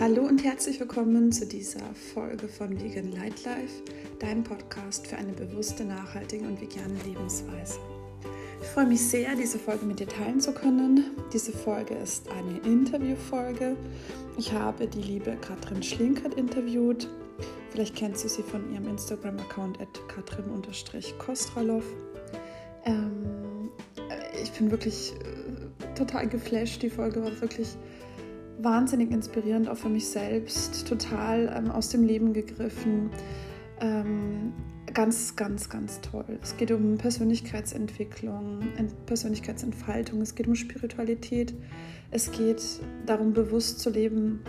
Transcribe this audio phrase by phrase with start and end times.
[0.00, 3.82] Hallo und herzlich willkommen zu dieser Folge von Vegan Light Life,
[4.18, 7.78] deinem Podcast für eine bewusste, nachhaltige und vegane Lebensweise.
[8.62, 11.10] Ich freue mich sehr, diese Folge mit dir teilen zu können.
[11.34, 13.76] Diese Folge ist eine Interviewfolge.
[14.38, 17.06] Ich habe die liebe Katrin Schlinkert interviewt.
[17.68, 21.84] Vielleicht kennst du sie von ihrem Instagram-Account at katrin-kostralov.
[22.86, 23.68] Ähm,
[24.42, 26.82] ich bin wirklich äh, total geflasht.
[26.82, 27.76] Die Folge war wirklich
[28.62, 33.10] wahnsinnig inspirierend, auch für mich selbst, total ähm, aus dem Leben gegriffen.
[33.80, 34.52] Ähm,
[34.92, 36.38] ganz, ganz, ganz toll.
[36.42, 38.60] Es geht um Persönlichkeitsentwicklung,
[39.06, 41.54] Persönlichkeitsentfaltung, es geht um Spiritualität,
[42.10, 42.62] es geht
[43.06, 44.40] darum, bewusst zu leben,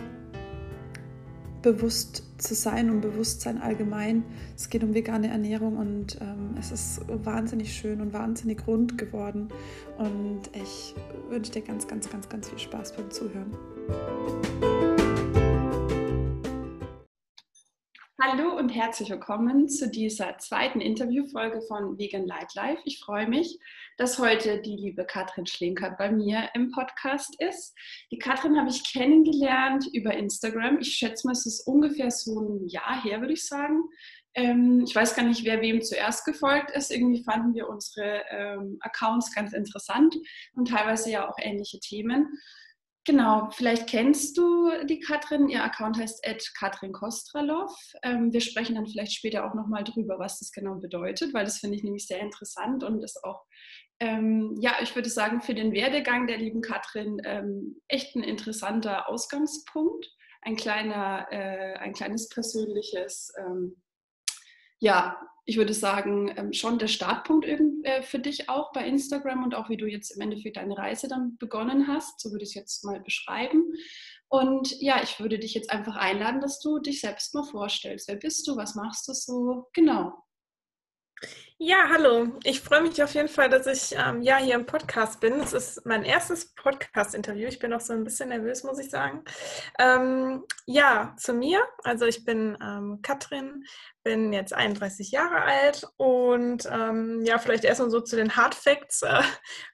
[1.62, 4.24] bewusst zu sein und Bewusstsein allgemein.
[4.56, 9.48] Es geht um vegane Ernährung und ähm, es ist wahnsinnig schön und wahnsinnig rund geworden.
[9.96, 10.94] Und ich
[11.30, 13.52] wünsche dir ganz, ganz, ganz, ganz viel Spaß beim Zuhören.
[18.24, 22.80] Hallo und herzlich willkommen zu dieser zweiten Interviewfolge von Vegan Light Life.
[22.84, 23.58] Ich freue mich,
[23.96, 27.74] dass heute die liebe Katrin Schlinkert bei mir im Podcast ist.
[28.12, 30.78] Die Katrin habe ich kennengelernt über Instagram.
[30.78, 33.82] Ich schätze mal, es ist ungefähr so ein Jahr her, würde ich sagen.
[34.34, 36.92] Ähm, ich weiß gar nicht, wer wem zuerst gefolgt ist.
[36.92, 40.14] Irgendwie fanden wir unsere ähm, Accounts ganz interessant
[40.54, 42.28] und teilweise ja auch ähnliche Themen.
[43.04, 45.48] Genau, vielleicht kennst du die Katrin.
[45.48, 46.24] Ihr Account heißt
[46.56, 47.74] Katrin Kostralov.
[48.04, 51.58] Ähm, wir sprechen dann vielleicht später auch nochmal drüber, was das genau bedeutet, weil das
[51.58, 53.44] finde ich nämlich sehr interessant und ist auch,
[53.98, 59.08] ähm, ja, ich würde sagen, für den Werdegang der lieben Katrin ähm, echt ein interessanter
[59.08, 60.08] Ausgangspunkt.
[60.40, 63.82] Ein, kleiner, äh, ein kleines persönliches ähm,
[64.82, 69.54] ja, ich würde sagen, ähm, schon der Startpunkt äh, für dich auch bei Instagram und
[69.54, 72.20] auch wie du jetzt im Endeffekt deine Reise dann begonnen hast.
[72.20, 73.74] So würde ich es jetzt mal beschreiben.
[74.28, 78.08] Und ja, ich würde dich jetzt einfach einladen, dass du dich selbst mal vorstellst.
[78.08, 78.56] Wer bist du?
[78.56, 79.68] Was machst du so?
[79.72, 80.12] Genau.
[81.64, 82.40] Ja, hallo.
[82.42, 85.34] Ich freue mich auf jeden Fall, dass ich ähm, ja hier im Podcast bin.
[85.34, 87.46] Es ist mein erstes Podcast-Interview.
[87.46, 89.22] Ich bin auch so ein bisschen nervös, muss ich sagen.
[89.78, 91.60] Ähm, ja, zu mir.
[91.84, 93.62] Also ich bin ähm, Katrin,
[94.02, 99.02] bin jetzt 31 Jahre alt und ähm, ja, vielleicht erstmal so zu den Hard Facts,
[99.02, 99.22] äh,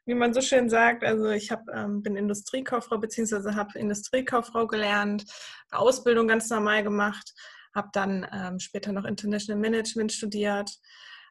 [0.05, 1.05] wie man so schön sagt.
[1.05, 3.55] Also ich hab, ähm, bin Industriekauffrau bzw.
[3.55, 5.25] habe Industriekauffrau gelernt,
[5.71, 7.33] Ausbildung ganz normal gemacht,
[7.75, 10.71] habe dann ähm, später noch International Management studiert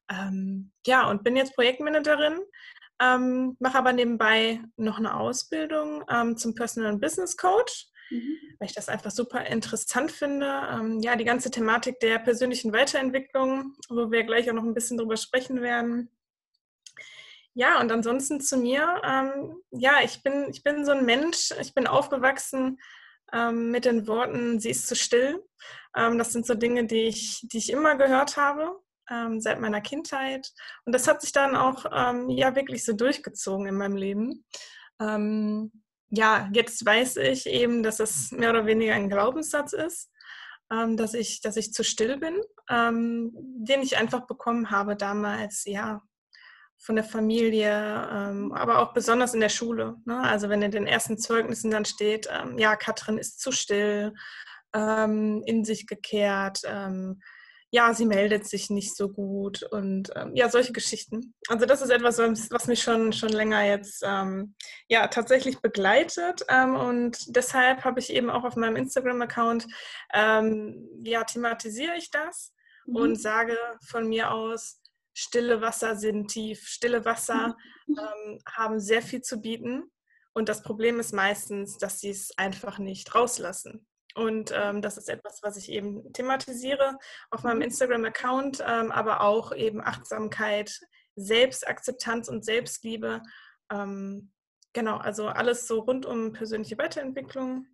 [0.09, 2.40] ähm, ja, und bin jetzt Projektmanagerin,
[3.01, 8.38] ähm, mache aber nebenbei noch eine Ausbildung ähm, zum Personal und Business Coach, mhm.
[8.59, 10.47] weil ich das einfach super interessant finde.
[10.72, 14.97] Ähm, ja, die ganze Thematik der persönlichen Weiterentwicklung, wo wir gleich auch noch ein bisschen
[14.97, 16.09] drüber sprechen werden.
[17.53, 19.01] Ja, und ansonsten zu mir.
[19.03, 22.79] Ähm, ja, ich bin, ich bin so ein Mensch, ich bin aufgewachsen
[23.34, 25.44] ähm, mit den Worten, sie ist zu still.
[25.94, 28.79] das sind so Dinge, die ich, die ich immer gehört habe
[29.09, 30.51] ähm, seit meiner Kindheit.
[30.85, 34.45] Und das hat sich dann auch ähm, ja wirklich so durchgezogen in meinem Leben.
[35.00, 35.72] Ähm,
[36.09, 40.09] ja, jetzt weiß ich eben, dass es mehr oder weniger ein Glaubenssatz ist,
[40.72, 45.66] ähm, dass, ich, dass ich zu still bin, ähm, den ich einfach bekommen habe damals,
[45.66, 46.01] ja,
[46.79, 49.95] von der Familie, ähm, aber auch besonders in der Schule.
[50.06, 50.19] Ne?
[50.19, 54.13] Also wenn in den ersten Zeugnissen dann steht, ja, Katrin ist zu still,
[54.75, 56.62] in sich gekehrt,
[57.70, 61.34] ja, sie meldet sich nicht so gut und ähm, ja, solche Geschichten.
[61.50, 64.56] Also das ist etwas, was mich schon, schon länger jetzt ähm,
[64.88, 69.68] ja, tatsächlich begleitet ähm, und deshalb habe ich eben auch auf meinem Instagram-Account,
[70.14, 72.54] ähm, ja, thematisiere ich das
[72.86, 72.96] mhm.
[72.96, 74.82] und sage von mir aus,
[75.14, 77.56] stille Wasser sind tief, stille Wasser mhm.
[77.90, 79.90] Ähm, haben sehr viel zu bieten
[80.34, 83.88] und das Problem ist meistens, dass sie es einfach nicht rauslassen.
[84.18, 86.98] Und ähm, das ist etwas, was ich eben thematisiere
[87.30, 87.66] auf meinem mhm.
[87.66, 90.82] Instagram-Account, ähm, aber auch eben Achtsamkeit,
[91.16, 93.22] Selbstakzeptanz und Selbstliebe.
[93.72, 94.32] Ähm,
[94.74, 97.68] genau, also alles so rund um persönliche Weiterentwicklung.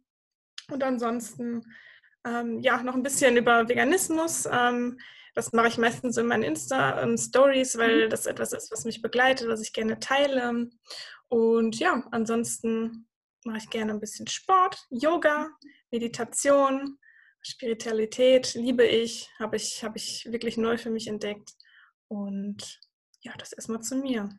[0.70, 1.62] Und ansonsten,
[2.28, 4.46] ähm, ja, noch ein bisschen über Veganismus.
[4.52, 5.00] Ähm,
[5.36, 8.10] das mache ich meistens in meinen Insta-Stories, weil mhm.
[8.10, 10.70] das etwas ist, was mich begleitet, was ich gerne teile.
[11.30, 13.08] Und ja, ansonsten
[13.46, 15.50] mache ich gerne ein bisschen Sport, Yoga,
[15.92, 16.98] Meditation,
[17.42, 21.52] Spiritualität liebe ich, habe ich, hab ich wirklich neu für mich entdeckt.
[22.08, 22.80] Und
[23.22, 24.30] ja, das erstmal zu mir.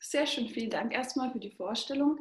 [0.00, 2.18] Sehr schön, vielen Dank erstmal für die Vorstellung.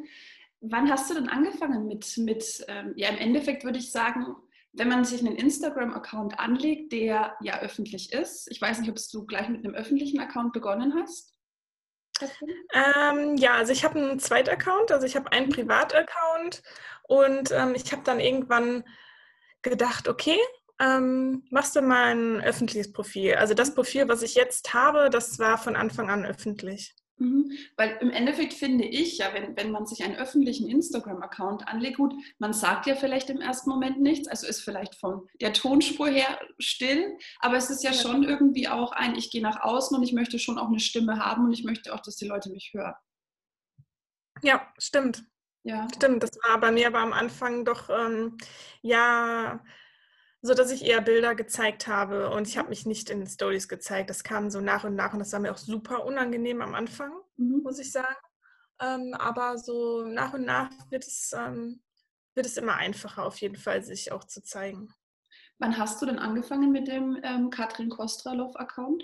[0.62, 4.36] Wann hast du denn angefangen mit, mit ähm, ja, im Endeffekt würde ich sagen,
[4.74, 9.25] wenn man sich einen Instagram-Account anlegt, der ja öffentlich ist, ich weiß nicht, ob du
[9.25, 11.37] gleich mit einem öffentlichen Account begonnen hast?
[12.73, 15.53] Ähm, ja, also ich habe einen Zweit-Account, also ich habe einen mhm.
[15.53, 16.63] Privat-Account
[17.03, 18.83] und ähm, ich habe dann irgendwann
[19.61, 20.37] gedacht, okay,
[20.79, 23.35] ähm, machst du mal ein öffentliches Profil.
[23.35, 26.95] Also das Profil, was ich jetzt habe, das war von Anfang an öffentlich.
[27.19, 27.51] Mhm.
[27.75, 32.13] Weil im Endeffekt finde ich ja, wenn, wenn man sich einen öffentlichen Instagram-Account anlegt, gut,
[32.37, 36.39] man sagt ja vielleicht im ersten Moment nichts, also ist vielleicht von der Tonspur her
[36.59, 40.13] still, aber es ist ja schon irgendwie auch ein, ich gehe nach außen und ich
[40.13, 42.95] möchte schon auch eine Stimme haben und ich möchte auch, dass die Leute mich hören.
[44.43, 45.23] Ja, stimmt.
[45.63, 45.87] Ja.
[45.93, 48.37] Stimmt, das war bei mir aber am Anfang doch, ähm,
[48.81, 49.59] ja,
[50.42, 54.10] so dass ich eher Bilder gezeigt habe und ich habe mich nicht in Stories gezeigt.
[54.10, 57.12] Das kam so nach und nach und das war mir auch super unangenehm am Anfang,
[57.38, 57.62] mhm.
[57.63, 58.16] muss ich sagen.
[58.80, 61.81] Ähm, aber so nach und nach wird es, ähm,
[62.36, 64.94] wird es immer einfacher, auf jeden Fall sich auch zu zeigen.
[65.60, 69.04] Wann hast du denn angefangen mit dem ähm, Katrin Kostralov-Account?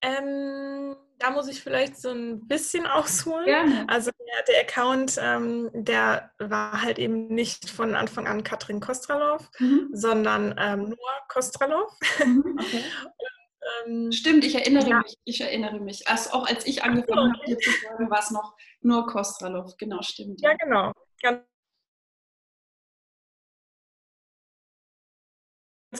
[0.00, 3.46] Ähm, da muss ich vielleicht so ein bisschen ausholen.
[3.46, 3.84] Gerne.
[3.88, 9.50] Also der, der Account, ähm, der war halt eben nicht von Anfang an Katrin Kostralov,
[9.58, 9.88] mhm.
[9.92, 10.98] sondern ähm, nur
[11.28, 11.90] Kostralov.
[12.24, 12.84] Mhm, okay.
[13.86, 14.98] ähm, Stimmt, ich erinnere ja.
[15.00, 15.16] mich.
[15.24, 16.06] Ich erinnere mich.
[16.06, 19.76] Also auch als ich angefangen habe, hier zu sagen, war es noch nur Kostralov.
[19.76, 20.40] Genau, stimmt.
[20.40, 20.92] Ja, genau.
[21.20, 21.42] Ganz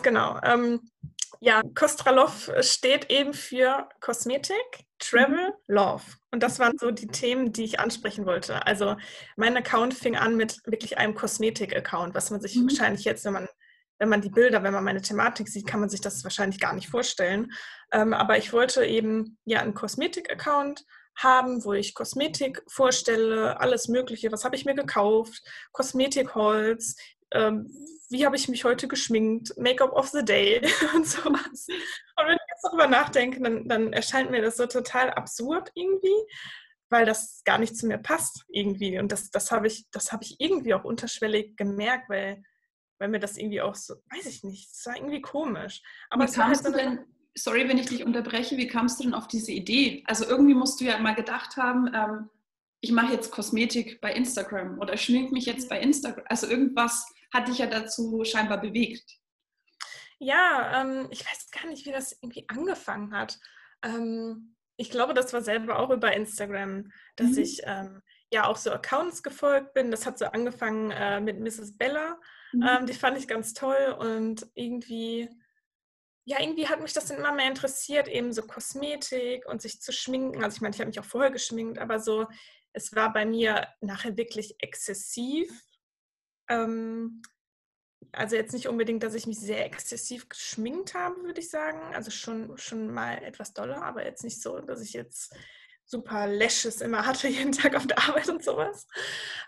[0.02, 0.38] genau.
[1.40, 4.56] Ja, Kostralov steht eben für Kosmetik,
[4.98, 5.52] Travel, mhm.
[5.68, 6.02] Love.
[6.32, 8.66] Und das waren so die Themen, die ich ansprechen wollte.
[8.66, 8.96] Also
[9.36, 12.68] mein Account fing an mit wirklich einem Kosmetik-Account, was man sich mhm.
[12.68, 13.48] wahrscheinlich jetzt, wenn man,
[13.98, 16.74] wenn man die Bilder, wenn man meine Thematik sieht, kann man sich das wahrscheinlich gar
[16.74, 17.52] nicht vorstellen.
[17.92, 20.84] Ähm, aber ich wollte eben ja einen Kosmetik-Account
[21.16, 24.32] haben, wo ich Kosmetik vorstelle, alles Mögliche.
[24.32, 25.42] Was habe ich mir gekauft?
[25.72, 26.96] Kosmetikholz,
[27.32, 27.70] ähm,
[28.10, 30.60] wie habe ich mich heute geschminkt, Make-up of the Day
[30.94, 31.66] und sowas.
[31.68, 36.14] Und wenn ich jetzt darüber nachdenke, dann, dann erscheint mir das so total absurd irgendwie,
[36.90, 38.98] weil das gar nicht zu mir passt irgendwie.
[38.98, 42.42] Und das, das habe ich, das ich irgendwie auch unterschwellig gemerkt, weil,
[42.98, 45.82] weil mir das irgendwie auch so, weiß ich nicht, es war irgendwie komisch.
[46.08, 49.14] Aber wie kamst halt du denn, sorry, wenn ich dich unterbreche, wie kamst du denn
[49.14, 50.02] auf diese Idee?
[50.06, 52.30] Also irgendwie musst du ja mal gedacht haben, ähm,
[52.80, 56.24] ich mache jetzt Kosmetik bei Instagram oder schmink mich jetzt bei Instagram.
[56.28, 59.18] Also irgendwas hat dich ja dazu scheinbar bewegt.
[60.20, 63.38] Ja, ähm, ich weiß gar nicht, wie das irgendwie angefangen hat.
[63.82, 67.38] Ähm, ich glaube, das war selber auch über Instagram, dass mhm.
[67.38, 68.02] ich ähm,
[68.32, 69.90] ja auch so Accounts gefolgt bin.
[69.90, 71.76] Das hat so angefangen äh, mit Mrs.
[71.76, 72.18] Bella.
[72.52, 72.62] Mhm.
[72.62, 75.28] Ähm, die fand ich ganz toll und irgendwie,
[76.24, 79.92] ja, irgendwie hat mich das dann immer mehr interessiert, eben so Kosmetik und sich zu
[79.92, 80.44] schminken.
[80.44, 82.26] Also ich meine, ich habe mich auch vorher geschminkt, aber so,
[82.72, 85.50] es war bei mir nachher wirklich exzessiv
[86.48, 87.22] ähm,
[88.12, 91.94] also jetzt nicht unbedingt, dass ich mich sehr exzessiv geschminkt habe, würde ich sagen.
[91.94, 95.34] Also schon, schon mal etwas doller, aber jetzt nicht so, dass ich jetzt
[95.84, 98.86] super Lashes immer hatte, jeden Tag auf der Arbeit und sowas.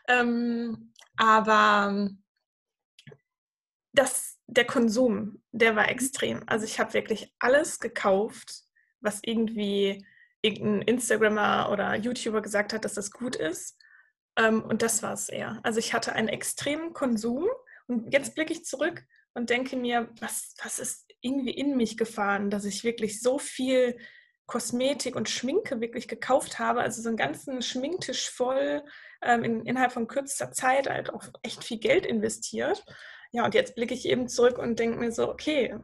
[0.08, 2.10] Ähm, aber
[3.92, 6.42] das, der Konsum, der war extrem.
[6.46, 8.62] Also ich habe wirklich alles gekauft,
[9.00, 10.06] was irgendwie
[10.42, 13.78] irgendein Instagrammer oder YouTuber gesagt hat, dass das gut ist.
[14.36, 15.60] Ähm, und das war es eher.
[15.62, 17.46] Also ich hatte einen extremen Konsum
[17.86, 19.04] und jetzt blicke ich zurück
[19.34, 23.98] und denke mir, was, was ist irgendwie in mich gefahren, dass ich wirklich so viel
[24.46, 28.82] Kosmetik und Schminke wirklich gekauft habe, also so einen ganzen Schminktisch voll
[29.22, 32.84] ähm, in, innerhalb von kürzester Zeit halt auch echt viel Geld investiert.
[33.32, 35.76] Ja, und jetzt blicke ich eben zurück und denke mir so, okay,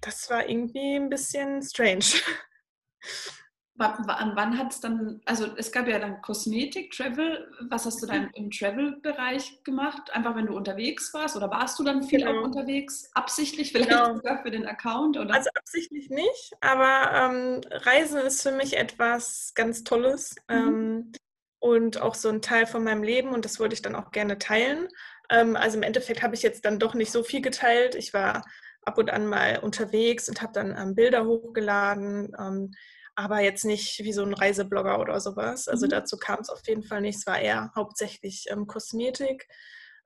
[0.00, 2.04] das war irgendwie ein bisschen strange.
[3.76, 7.50] An wann hat es dann, also es gab ja dann Kosmetik, Travel.
[7.68, 10.12] Was hast du dann im Travel-Bereich gemacht?
[10.12, 12.38] Einfach wenn du unterwegs warst oder warst du dann viel genau.
[12.38, 13.10] auch unterwegs?
[13.14, 14.14] Absichtlich vielleicht genau.
[14.14, 15.18] sogar für den Account?
[15.18, 15.34] Oder?
[15.34, 20.54] Also absichtlich nicht, aber ähm, Reisen ist für mich etwas ganz Tolles mhm.
[20.56, 21.12] ähm,
[21.58, 24.38] und auch so ein Teil von meinem Leben und das wollte ich dann auch gerne
[24.38, 24.88] teilen.
[25.30, 27.96] Ähm, also im Endeffekt habe ich jetzt dann doch nicht so viel geteilt.
[27.96, 28.44] Ich war
[28.84, 32.70] ab und an mal unterwegs und habe dann ähm, Bilder hochgeladen ähm,
[33.14, 35.68] aber jetzt nicht wie so ein Reiseblogger oder sowas.
[35.68, 35.90] Also mhm.
[35.90, 37.18] dazu kam es auf jeden Fall nicht.
[37.18, 39.46] Es war eher hauptsächlich ähm, Kosmetik.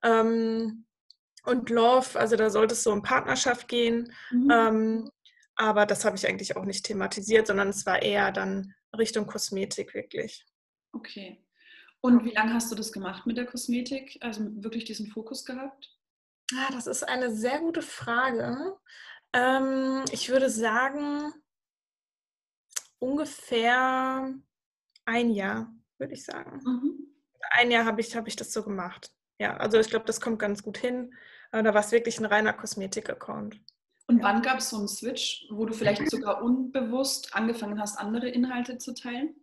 [0.03, 0.87] Ähm,
[1.45, 4.13] und Love, also da sollte es so um Partnerschaft gehen.
[4.31, 4.51] Mhm.
[4.51, 5.11] Ähm,
[5.57, 9.95] aber das habe ich eigentlich auch nicht thematisiert, sondern es war eher dann Richtung Kosmetik
[9.95, 10.47] wirklich.
[10.93, 11.45] Okay.
[12.01, 14.19] Und wie lange hast du das gemacht mit der Kosmetik?
[14.21, 15.97] Also wirklich diesen Fokus gehabt?
[16.55, 18.77] Ah, das ist eine sehr gute Frage.
[19.33, 21.33] Ähm, ich würde sagen,
[22.99, 24.35] ungefähr
[25.05, 26.61] ein Jahr, würde ich sagen.
[26.65, 27.15] Mhm.
[27.51, 29.11] Ein Jahr habe ich, hab ich das so gemacht.
[29.41, 31.15] Ja, also ich glaube, das kommt ganz gut hin.
[31.53, 33.61] Äh, da war es wirklich ein reiner Kosmetik-Account.
[34.07, 38.29] Und wann gab es so einen Switch, wo du vielleicht sogar unbewusst angefangen hast, andere
[38.29, 39.35] Inhalte zu teilen?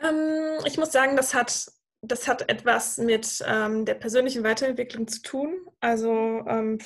[0.00, 5.20] Ähm, ich muss sagen, das hat das hat etwas mit ähm, der persönlichen Weiterentwicklung zu
[5.22, 5.66] tun.
[5.80, 6.78] Also, ähm,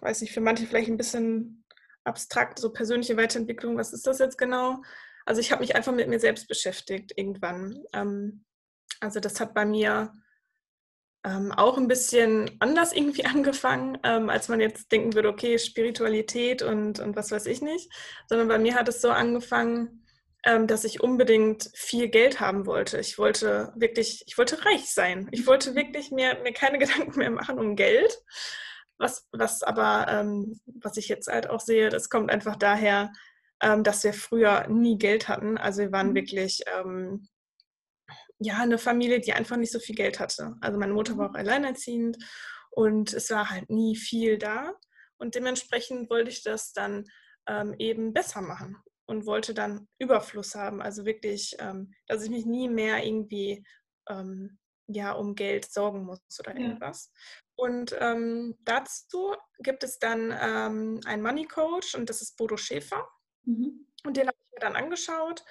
[0.00, 1.63] weiß nicht, für manche vielleicht ein bisschen
[2.04, 4.82] abstrakt, so persönliche Weiterentwicklung, was ist das jetzt genau?
[5.26, 7.82] Also ich habe mich einfach mit mir selbst beschäftigt irgendwann.
[7.92, 8.44] Ähm,
[9.00, 10.12] also das hat bei mir
[11.24, 16.62] ähm, auch ein bisschen anders irgendwie angefangen, ähm, als man jetzt denken würde, okay, Spiritualität
[16.62, 17.90] und, und was weiß ich nicht,
[18.28, 20.04] sondern bei mir hat es so angefangen,
[20.44, 22.98] ähm, dass ich unbedingt viel Geld haben wollte.
[22.98, 25.28] Ich wollte wirklich, ich wollte reich sein.
[25.32, 28.22] Ich wollte wirklich mir, mir keine Gedanken mehr machen um Geld.
[28.98, 33.12] Was, was aber, ähm, was ich jetzt halt auch sehe, das kommt einfach daher,
[33.60, 35.58] ähm, dass wir früher nie Geld hatten.
[35.58, 36.14] Also wir waren mhm.
[36.14, 37.28] wirklich ähm,
[38.38, 40.54] ja eine Familie, die einfach nicht so viel Geld hatte.
[40.60, 42.18] Also meine Mutter war auch alleinerziehend
[42.70, 44.72] und es war halt nie viel da.
[45.16, 47.04] Und dementsprechend wollte ich das dann
[47.48, 50.82] ähm, eben besser machen und wollte dann Überfluss haben.
[50.82, 53.64] Also wirklich, ähm, dass ich mich nie mehr irgendwie
[54.08, 57.10] ähm, ja, um Geld sorgen muss oder irgendwas.
[57.56, 63.08] Und ähm, dazu gibt es dann ähm, einen Money Coach und das ist Bodo Schäfer.
[63.44, 63.86] Mhm.
[64.04, 65.44] Und den habe ich mir dann angeschaut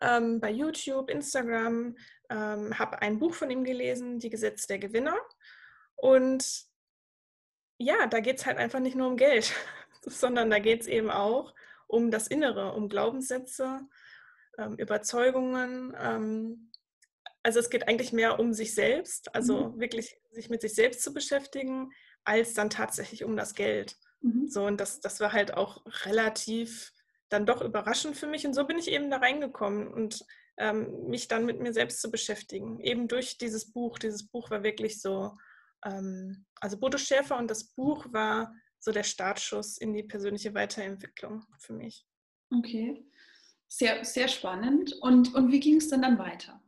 [0.00, 1.96] ähm, bei YouTube, Instagram,
[2.30, 5.16] ähm, habe ein Buch von ihm gelesen, Die Gesetze der Gewinner.
[5.96, 6.66] Und
[7.78, 9.52] ja, da geht es halt einfach nicht nur um Geld,
[10.02, 11.54] sondern da geht es eben auch
[11.86, 13.80] um das Innere, um Glaubenssätze,
[14.58, 15.94] ähm, Überzeugungen.
[17.46, 19.78] Also es geht eigentlich mehr um sich selbst, also mhm.
[19.78, 21.92] wirklich sich mit sich selbst zu beschäftigen,
[22.24, 23.96] als dann tatsächlich um das Geld.
[24.20, 24.48] Mhm.
[24.48, 26.92] So, und das, das war halt auch relativ
[27.28, 28.44] dann doch überraschend für mich.
[28.48, 30.26] Und so bin ich eben da reingekommen und
[30.56, 32.80] ähm, mich dann mit mir selbst zu beschäftigen.
[32.80, 34.00] Eben durch dieses Buch.
[34.00, 35.38] Dieses Buch war wirklich so,
[35.84, 41.44] ähm, also Bodo Schäfer und das Buch war so der Startschuss in die persönliche Weiterentwicklung
[41.60, 42.04] für mich.
[42.52, 43.06] Okay,
[43.68, 44.94] sehr, sehr spannend.
[45.00, 46.60] Und, und wie ging es denn dann weiter?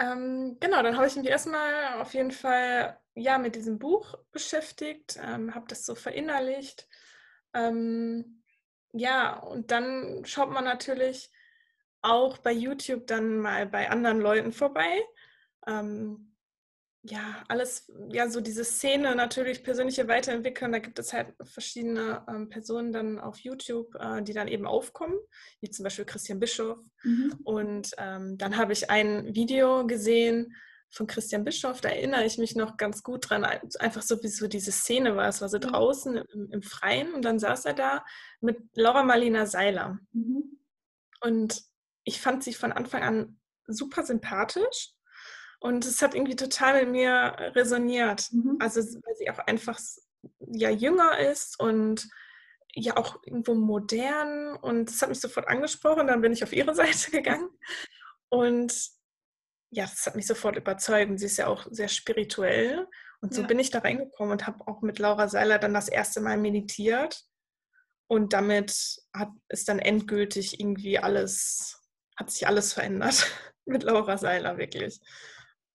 [0.00, 5.18] Ähm, genau, dann habe ich mich erstmal auf jeden Fall ja mit diesem Buch beschäftigt,
[5.22, 6.88] ähm, habe das so verinnerlicht.
[7.52, 8.42] Ähm,
[8.92, 11.30] ja, und dann schaut man natürlich
[12.00, 15.02] auch bei YouTube dann mal bei anderen Leuten vorbei.
[15.66, 16.29] Ähm,
[17.02, 20.72] ja, alles, ja, so diese Szene natürlich persönliche Weiterentwickeln.
[20.72, 25.16] Da gibt es halt verschiedene ähm, Personen dann auf YouTube, äh, die dann eben aufkommen,
[25.60, 26.78] wie zum Beispiel Christian Bischof.
[27.02, 27.38] Mhm.
[27.44, 30.54] Und ähm, dann habe ich ein Video gesehen
[30.90, 34.48] von Christian Bischof, da erinnere ich mich noch ganz gut dran, einfach so wie so
[34.48, 35.28] diese Szene war.
[35.28, 35.62] Es war so mhm.
[35.62, 38.04] draußen im, im, Freien und dann saß er da
[38.40, 39.98] mit Laura Marlina Seiler.
[40.12, 40.58] Mhm.
[41.22, 41.62] Und
[42.04, 44.92] ich fand sie von Anfang an super sympathisch
[45.60, 48.28] und es hat irgendwie total mit mir resoniert.
[48.32, 48.56] Mhm.
[48.60, 49.78] Also weil sie auch einfach
[50.38, 52.08] ja jünger ist und
[52.74, 56.06] ja auch irgendwo modern und es hat mich sofort angesprochen.
[56.06, 57.50] Dann bin ich auf ihre Seite gegangen
[58.30, 58.74] und
[59.72, 61.10] ja, das hat mich sofort überzeugt.
[61.10, 62.88] Und sie ist ja auch sehr spirituell
[63.20, 63.46] und so ja.
[63.46, 67.22] bin ich da reingekommen und habe auch mit Laura Seiler dann das erste Mal meditiert
[68.08, 71.80] und damit hat ist dann endgültig irgendwie alles
[72.16, 73.30] hat sich alles verändert
[73.66, 75.00] mit Laura Seiler wirklich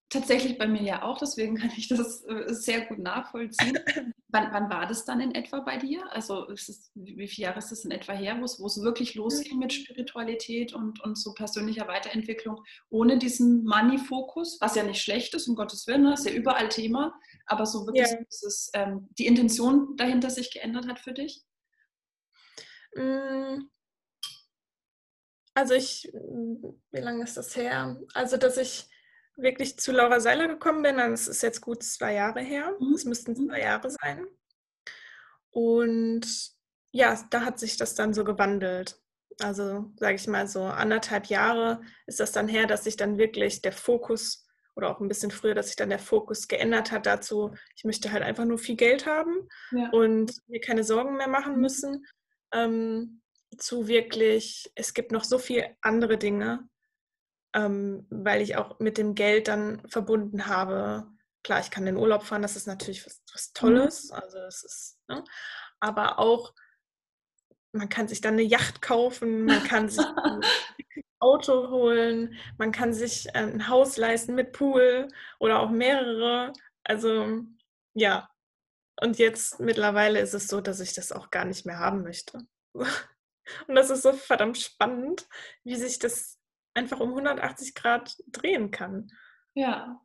[0.09, 3.79] tatsächlich bei mir ja auch, deswegen kann ich das äh, sehr gut nachvollziehen.
[4.27, 6.11] wann, wann, war das dann in etwa bei dir?
[6.11, 9.73] Also es, wie viele Jahre ist das in etwa her, wo es wirklich losging mit
[9.73, 15.55] Spiritualität und, und so persönlicher Weiterentwicklung ohne diesen Money-Fokus, was ja nicht schlecht ist, um
[15.55, 17.13] Gottes Willen, das ist ja überall Thema,
[17.45, 18.17] aber so wirklich ja.
[18.31, 21.43] dieses, ähm, die Intention dahinter sich geändert hat für dich?
[22.95, 23.69] Mm.
[25.57, 27.97] Also ich, wie lange ist das her?
[28.13, 28.89] Also dass ich
[29.35, 32.75] wirklich zu Laura Seiler gekommen bin, das ist jetzt gut zwei Jahre her.
[32.79, 32.93] Mhm.
[32.93, 34.25] Es müssten zwei Jahre sein.
[35.51, 36.25] Und
[36.91, 38.99] ja, da hat sich das dann so gewandelt.
[39.41, 43.61] Also sage ich mal so anderthalb Jahre ist das dann her, dass sich dann wirklich
[43.61, 47.53] der Fokus oder auch ein bisschen früher, dass sich dann der Fokus geändert hat dazu,
[47.75, 49.89] ich möchte halt einfach nur viel Geld haben ja.
[49.91, 51.61] und mir keine Sorgen mehr machen mhm.
[51.61, 52.05] müssen,
[52.53, 53.21] ähm,
[53.57, 56.67] zu wirklich, es gibt noch so viele andere Dinge,
[57.55, 61.07] ähm, weil ich auch mit dem Geld dann verbunden habe.
[61.43, 64.17] Klar, ich kann in den Urlaub fahren, das ist natürlich was, was Tolles, mhm.
[64.17, 65.23] also es ist, ne?
[65.79, 66.53] aber auch
[67.71, 70.41] man kann sich dann eine Yacht kaufen, man kann sich ein
[71.19, 75.07] Auto holen, man kann sich äh, ein Haus leisten mit Pool
[75.39, 76.53] oder auch mehrere.
[76.83, 77.43] Also
[77.93, 78.29] ja,
[79.01, 82.39] und jetzt mittlerweile ist es so, dass ich das auch gar nicht mehr haben möchte.
[83.67, 85.27] Und das ist so verdammt spannend,
[85.63, 86.34] wie sich das
[86.75, 89.11] einfach um 180 Grad drehen kann.
[89.53, 90.01] Ja.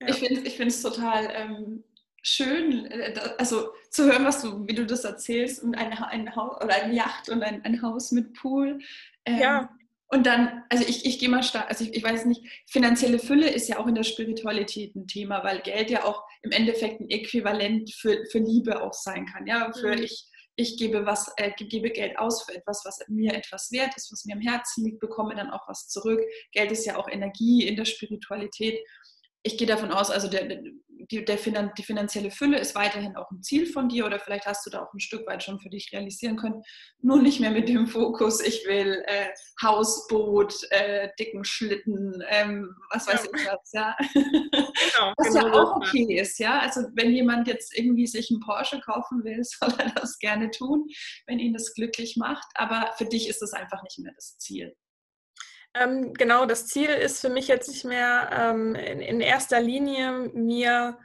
[0.00, 0.08] ja.
[0.08, 1.84] Ich finde es ich total ähm,
[2.22, 6.62] schön, äh, also zu hören, was du, wie du das erzählst, und ein, ein Haus
[6.62, 8.78] oder eine Yacht und ein, ein Haus mit Pool.
[9.24, 9.70] Ähm, ja.
[10.08, 13.50] Und dann, also ich, ich gehe mal stark, also ich, ich weiß nicht, finanzielle Fülle
[13.50, 17.10] ist ja auch in der Spiritualität ein Thema, weil Geld ja auch im Endeffekt ein
[17.10, 19.48] Äquivalent für, für Liebe auch sein kann.
[19.48, 20.04] Ja, für mhm.
[20.04, 24.10] ich, ich gebe was, äh, gebe Geld aus für etwas, was mir etwas wert ist,
[24.10, 26.20] was mir am Herzen liegt, bekomme dann auch was zurück.
[26.52, 28.80] Geld ist ja auch Energie in der Spiritualität
[29.46, 30.60] ich gehe davon aus, also der,
[31.10, 34.64] die, Finan die finanzielle Fülle ist weiterhin auch ein Ziel von dir oder vielleicht hast
[34.66, 36.62] du da auch ein Stück weit schon für dich realisieren können.
[37.00, 39.28] Nur nicht mehr mit dem Fokus, ich will äh,
[39.62, 43.30] Hausboot, äh, dicken Schlitten, ähm, was weiß ja.
[43.34, 43.96] ich was, ja.
[44.12, 46.58] Genau, was genau ja auch okay ist, ja.
[46.60, 50.86] Also wenn jemand jetzt irgendwie sich einen Porsche kaufen will, soll er das gerne tun,
[51.26, 52.46] wenn ihn das glücklich macht.
[52.54, 54.74] Aber für dich ist es einfach nicht mehr das Ziel.
[55.78, 60.30] Ähm, genau, das Ziel ist für mich jetzt nicht mehr ähm, in, in, erster Linie
[60.32, 60.98] mir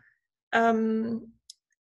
[0.52, 1.38] ähm,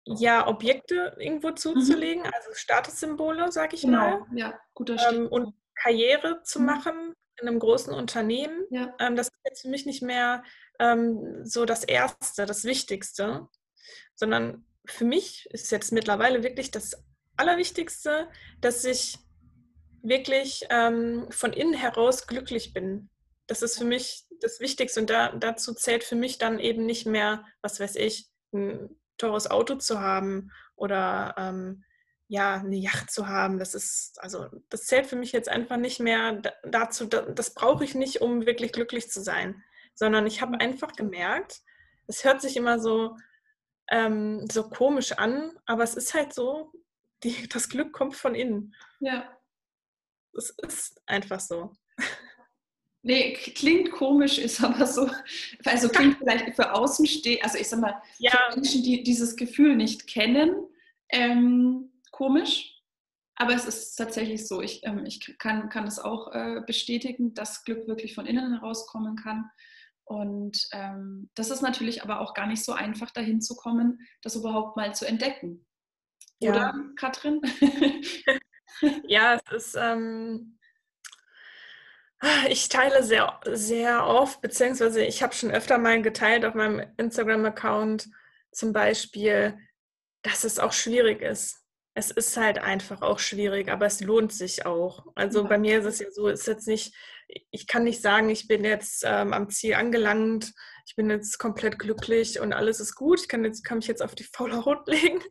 [0.04, 2.32] ja Objekte irgendwo zuzulegen, mhm.
[2.34, 3.98] also Statussymbole, sag ich genau.
[3.98, 4.25] mal.
[4.34, 6.65] Ja, guter ähm, und Karriere zu mhm.
[6.65, 8.65] machen in einem großen Unternehmen.
[8.70, 8.94] Ja.
[9.00, 10.44] Ähm, das ist jetzt für mich nicht mehr
[10.80, 13.48] ähm, so das Erste, das Wichtigste,
[14.15, 17.04] sondern für mich ist jetzt mittlerweile wirklich das
[17.38, 18.30] Allerwichtigste,
[18.62, 19.18] dass ich
[20.08, 23.10] wirklich ähm, von innen heraus glücklich bin.
[23.48, 27.06] Das ist für mich das Wichtigste und da, dazu zählt für mich dann eben nicht
[27.06, 31.84] mehr, was weiß ich, ein teures Auto zu haben oder ähm,
[32.28, 33.60] ja, eine Yacht zu haben.
[33.60, 37.96] Das ist, also das zählt für mich jetzt einfach nicht mehr dazu, das brauche ich
[37.96, 41.62] nicht, um wirklich glücklich zu sein, sondern ich habe einfach gemerkt,
[42.08, 43.18] es hört sich immer so,
[43.90, 46.72] ähm, so komisch an, aber es ist halt so,
[47.24, 48.76] die, das Glück kommt von innen.
[49.00, 49.35] Ja.
[50.38, 51.72] Es ist einfach so.
[53.08, 55.08] Nee, klingt komisch, ist aber so,
[55.63, 58.32] also klingt vielleicht für Außenstehende, also ich sag mal, ja.
[58.32, 60.56] für Menschen, die dieses Gefühl nicht kennen,
[61.10, 62.82] ähm, komisch.
[63.36, 67.63] Aber es ist tatsächlich so, ich, ähm, ich kann, kann es auch äh, bestätigen, dass
[67.63, 69.51] Glück wirklich von innen herauskommen kann.
[70.06, 74.36] Und ähm, das ist natürlich aber auch gar nicht so einfach, dahin zu kommen, das
[74.36, 75.66] überhaupt mal zu entdecken.
[76.40, 76.74] Oder, ja.
[76.96, 77.42] Katrin?
[79.07, 80.57] ja, es ist, ähm,
[82.50, 88.09] ich teile sehr, sehr oft, beziehungsweise ich habe schon öfter mal geteilt auf meinem Instagram-Account
[88.51, 89.57] zum Beispiel,
[90.22, 91.61] dass es auch schwierig ist.
[91.94, 95.05] Es ist halt einfach auch schwierig, aber es lohnt sich auch.
[95.16, 95.48] Also ja.
[95.48, 96.94] bei mir ist es ja so, ist jetzt nicht,
[97.51, 100.53] ich kann nicht sagen, ich bin jetzt ähm, am Ziel angelangt,
[100.88, 104.03] ich bin jetzt komplett glücklich und alles ist gut, ich kann, jetzt, kann mich jetzt
[104.03, 105.24] auf die faule Haut legen,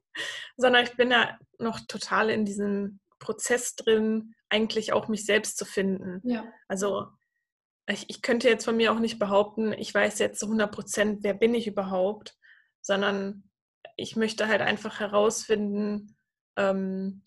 [0.57, 5.65] sondern ich bin ja noch total in diesem Prozess drin, eigentlich auch mich selbst zu
[5.65, 6.21] finden.
[6.29, 6.45] Ja.
[6.69, 7.09] Also
[7.89, 11.19] ich, ich, könnte jetzt von mir auch nicht behaupten, ich weiß jetzt zu 100 Prozent,
[11.23, 12.37] wer bin ich überhaupt,
[12.81, 13.51] sondern
[13.97, 16.17] ich möchte halt einfach herausfinden,
[16.57, 17.23] ähm,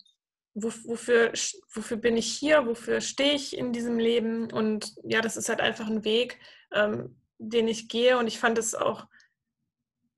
[0.54, 1.32] wofür,
[1.74, 4.50] wofür bin ich hier, wofür stehe ich in diesem Leben.
[4.52, 6.38] Und ja, das ist halt einfach ein Weg,
[6.72, 8.18] ähm, den ich gehe.
[8.18, 9.06] Und ich fand es auch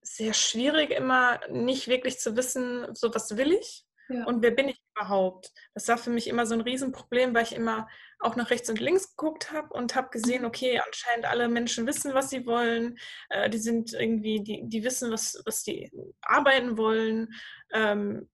[0.03, 4.25] sehr schwierig, immer nicht wirklich zu wissen, so was will ich ja.
[4.25, 5.53] Und wer bin ich überhaupt?
[5.75, 8.81] Das war für mich immer so ein Riesenproblem, weil ich immer auch nach rechts und
[8.81, 12.99] links geguckt habe und habe gesehen, okay, anscheinend alle Menschen wissen, was sie wollen.
[13.31, 17.29] Äh, die sind irgendwie, die, die wissen, was, was die arbeiten wollen.
[17.73, 18.29] Ähm,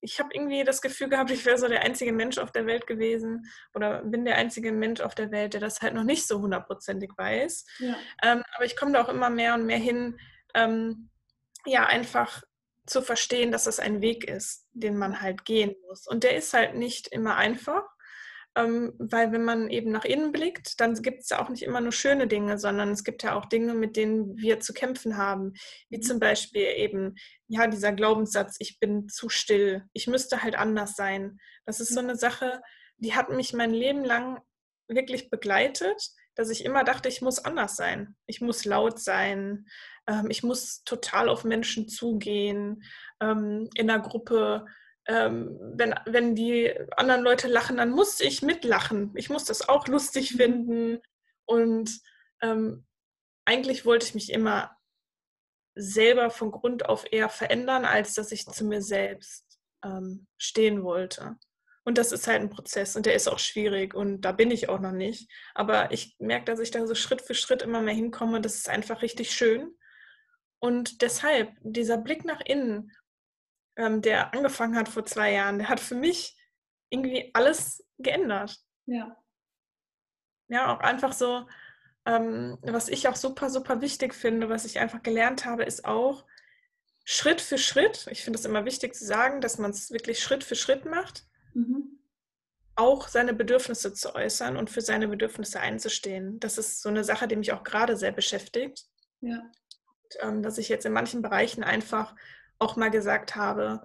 [0.00, 2.86] ich habe irgendwie das Gefühl gehabt, ich wäre so der einzige Mensch auf der Welt
[2.86, 6.40] gewesen oder bin der einzige Mensch auf der Welt, der das halt noch nicht so
[6.40, 7.66] hundertprozentig weiß.
[7.78, 7.96] Ja.
[8.22, 10.18] Ähm, aber ich komme da auch immer mehr und mehr hin,
[10.54, 11.10] ähm,
[11.64, 12.42] ja, einfach
[12.86, 16.06] zu verstehen, dass das ein Weg ist, den man halt gehen muss.
[16.06, 17.84] Und der ist halt nicht immer einfach,
[18.56, 21.80] ähm, weil wenn man eben nach innen blickt, dann gibt es ja auch nicht immer
[21.80, 25.52] nur schöne Dinge, sondern es gibt ja auch Dinge, mit denen wir zu kämpfen haben,
[25.90, 27.16] wie zum Beispiel eben,
[27.48, 31.38] ja, dieser Glaubenssatz, ich bin zu still, ich müsste halt anders sein.
[31.66, 32.62] Das ist so eine Sache,
[32.96, 34.40] die hat mich mein Leben lang
[34.88, 38.16] wirklich begleitet, dass ich immer dachte, ich muss anders sein.
[38.26, 39.66] Ich muss laut sein,
[40.06, 42.82] ähm, ich muss total auf Menschen zugehen,
[43.20, 44.66] ähm, in der Gruppe.
[45.08, 49.12] Ähm, wenn, wenn die anderen Leute lachen, dann muss ich mitlachen.
[49.14, 50.36] Ich muss das auch lustig mhm.
[50.36, 51.02] finden.
[51.44, 52.00] Und
[52.42, 52.86] ähm,
[53.44, 54.76] eigentlich wollte ich mich immer
[55.76, 61.36] selber von Grund auf eher verändern, als dass ich zu mir selbst ähm, stehen wollte.
[61.84, 64.68] Und das ist halt ein Prozess und der ist auch schwierig und da bin ich
[64.68, 65.30] auch noch nicht.
[65.54, 68.40] Aber ich merke, dass ich da so Schritt für Schritt immer mehr hinkomme.
[68.40, 69.72] Das ist einfach richtig schön.
[70.58, 72.92] Und deshalb, dieser Blick nach innen,
[73.76, 76.36] ähm, der angefangen hat vor zwei Jahren, der hat für mich
[76.90, 78.58] irgendwie alles geändert.
[78.86, 79.16] Ja.
[80.48, 81.46] Ja, auch einfach so,
[82.06, 86.24] ähm, was ich auch super, super wichtig finde, was ich einfach gelernt habe, ist auch
[87.04, 88.06] Schritt für Schritt.
[88.10, 91.26] Ich finde es immer wichtig zu sagen, dass man es wirklich Schritt für Schritt macht.
[91.54, 91.98] Mhm.
[92.78, 96.38] auch seine Bedürfnisse zu äußern und für seine Bedürfnisse einzustehen.
[96.40, 98.84] Das ist so eine Sache, die mich auch gerade sehr beschäftigt.
[99.22, 99.50] Ja.
[100.20, 102.14] Ähm, dass ich jetzt in manchen Bereichen einfach
[102.58, 103.82] auch mal gesagt habe,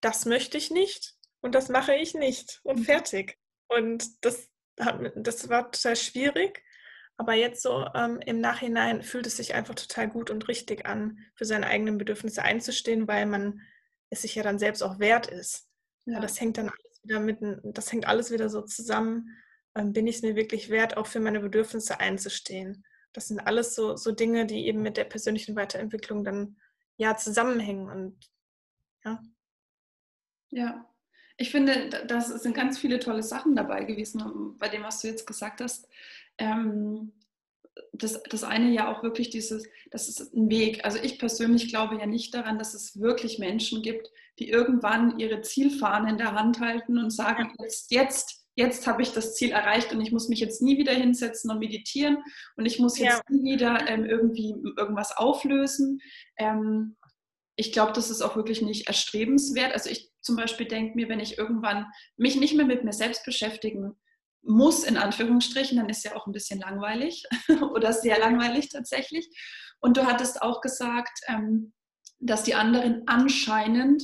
[0.00, 2.84] das möchte ich nicht und das mache ich nicht und mhm.
[2.84, 3.38] fertig.
[3.68, 4.48] Und das,
[4.80, 6.62] hat, das war total schwierig.
[7.16, 11.18] Aber jetzt so ähm, im Nachhinein fühlt es sich einfach total gut und richtig an,
[11.34, 13.60] für seine eigenen Bedürfnisse einzustehen, weil man
[14.08, 15.68] es sich ja dann selbst auch wert ist.
[16.06, 16.14] Ja.
[16.14, 19.36] ja das hängt dann alles wieder mit, das hängt alles wieder so zusammen.
[19.74, 22.84] Ähm, bin ich es mir wirklich wert, auch für meine Bedürfnisse einzustehen?
[23.12, 26.56] Das sind alles so, so Dinge, die eben mit der persönlichen Weiterentwicklung dann
[26.96, 28.30] ja zusammenhängen und
[29.04, 29.22] ja.
[30.50, 30.88] Ja,
[31.36, 35.26] ich finde, da sind ganz viele tolle Sachen dabei gewesen, bei dem, was du jetzt
[35.26, 35.88] gesagt hast.
[36.36, 37.12] Ähm,
[37.92, 40.84] das, das eine ja auch wirklich dieses, das ist ein Weg.
[40.84, 45.40] Also ich persönlich glaube ja nicht daran, dass es wirklich Menschen gibt, die irgendwann ihre
[45.42, 49.92] Zielfahne in der Hand halten und sagen, jetzt, jetzt, jetzt habe ich das Ziel erreicht
[49.92, 52.24] und ich muss mich jetzt nie wieder hinsetzen und meditieren
[52.56, 53.36] und ich muss jetzt ja.
[53.36, 56.00] nie wieder ähm, irgendwie irgendwas auflösen.
[56.36, 56.96] Ähm,
[57.54, 59.74] ich glaube, das ist auch wirklich nicht erstrebenswert.
[59.74, 63.24] Also ich zum Beispiel denke mir, wenn ich irgendwann mich nicht mehr mit mir selbst
[63.24, 63.96] beschäftigen
[64.42, 67.22] muss, in Anführungsstrichen, dann ist ja auch ein bisschen langweilig
[67.72, 69.28] oder sehr langweilig tatsächlich.
[69.78, 71.72] Und du hattest auch gesagt, ähm,
[72.18, 74.02] dass die anderen anscheinend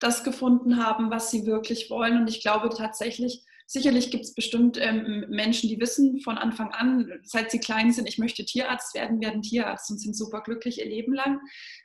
[0.00, 2.16] das gefunden haben, was sie wirklich wollen.
[2.16, 7.12] Und ich glaube tatsächlich, Sicherlich gibt es bestimmt ähm, Menschen, die wissen von Anfang an,
[7.22, 10.86] seit sie klein sind, ich möchte Tierarzt werden, werden Tierarzt und sind super glücklich ihr
[10.86, 11.38] Leben lang.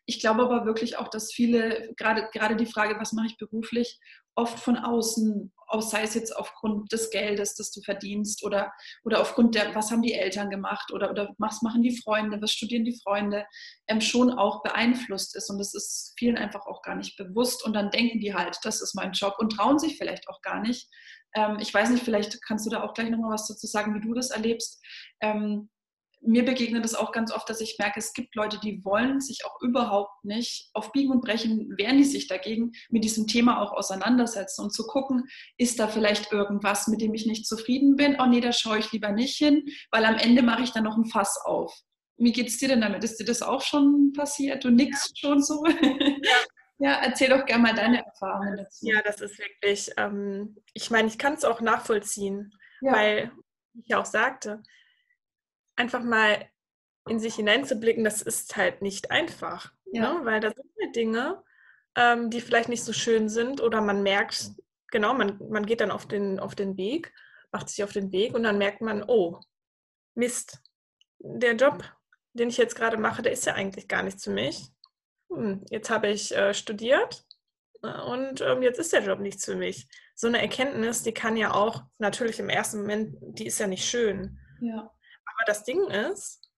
[0.05, 3.99] Ich glaube aber wirklich auch, dass viele, gerade, gerade die Frage, was mache ich beruflich,
[4.33, 8.71] oft von außen, sei es jetzt aufgrund des Geldes, das du verdienst oder,
[9.03, 12.51] oder aufgrund der, was haben die Eltern gemacht oder, oder was machen die Freunde, was
[12.51, 13.45] studieren die Freunde,
[13.87, 15.49] ähm, schon auch beeinflusst ist.
[15.49, 17.65] Und das ist vielen einfach auch gar nicht bewusst.
[17.65, 20.61] Und dann denken die halt, das ist mein Job und trauen sich vielleicht auch gar
[20.61, 20.89] nicht,
[21.35, 24.05] ähm, ich weiß nicht, vielleicht kannst du da auch gleich nochmal was dazu sagen, wie
[24.05, 24.81] du das erlebst.
[25.21, 25.69] Ähm,
[26.25, 29.45] mir begegnet es auch ganz oft, dass ich merke, es gibt Leute, die wollen sich
[29.45, 33.73] auch überhaupt nicht auf Biegen und Brechen, wehren die sich dagegen, mit diesem Thema auch
[33.73, 35.25] auseinandersetzen und zu gucken,
[35.57, 38.17] ist da vielleicht irgendwas, mit dem ich nicht zufrieden bin?
[38.19, 40.97] Oh nee, da schaue ich lieber nicht hin, weil am Ende mache ich dann noch
[40.97, 41.73] ein Fass auf.
[42.17, 43.03] Wie geht es dir denn damit?
[43.03, 44.63] Ist dir das auch schon passiert?
[44.63, 45.29] Du nix ja.
[45.29, 45.63] schon so?
[46.79, 48.85] Ja, erzähl doch gerne mal deine Erfahrungen dazu.
[48.85, 52.91] Ja, das ist wirklich, ähm, ich meine, ich kann es auch nachvollziehen, ja.
[52.91, 53.31] weil,
[53.73, 54.61] wie ich ja auch sagte,
[55.75, 56.49] einfach mal
[57.07, 59.71] in sich hineinzublicken, das ist halt nicht einfach.
[59.91, 60.13] Ja.
[60.13, 60.25] Ne?
[60.25, 61.43] Weil da sind halt Dinge,
[61.95, 64.51] ähm, die vielleicht nicht so schön sind oder man merkt,
[64.91, 67.13] genau, man, man geht dann auf den, auf den Weg,
[67.51, 69.39] macht sich auf den Weg und dann merkt man, oh,
[70.15, 70.61] Mist,
[71.19, 71.83] der Job,
[72.33, 74.73] den ich jetzt gerade mache, der ist ja eigentlich gar nichts für mich
[75.35, 77.25] hm, jetzt habe ich äh, studiert
[77.81, 79.87] äh, und ähm, jetzt ist der Job nichts für mich.
[80.15, 83.85] So eine Erkenntnis, die kann ja auch natürlich im ersten Moment, die ist ja nicht
[83.85, 84.39] schön.
[84.61, 84.91] Ja.
[85.43, 86.49] Aber das Ding ist,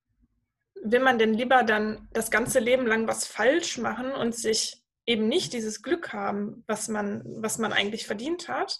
[0.84, 5.28] will man denn lieber dann das ganze Leben lang was falsch machen und sich eben
[5.28, 8.80] nicht dieses Glück haben, was man, was man eigentlich verdient hat?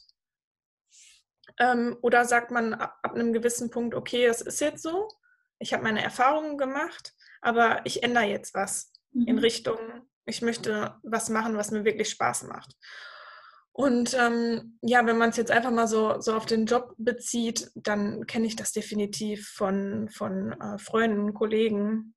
[1.58, 5.08] Ähm, oder sagt man ab, ab einem gewissen Punkt, okay, das ist jetzt so,
[5.58, 9.28] ich habe meine Erfahrungen gemacht, aber ich ändere jetzt was mhm.
[9.28, 9.80] in Richtung,
[10.26, 12.76] ich möchte was machen, was mir wirklich Spaß macht.
[13.78, 17.72] Und ähm, ja, wenn man es jetzt einfach mal so, so auf den Job bezieht,
[17.76, 22.16] dann kenne ich das definitiv von, von äh, Freunden, Kollegen.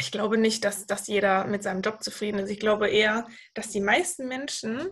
[0.00, 2.50] Ich glaube nicht, dass, dass jeder mit seinem Job zufrieden ist.
[2.50, 4.88] Ich glaube eher, dass die meisten Menschen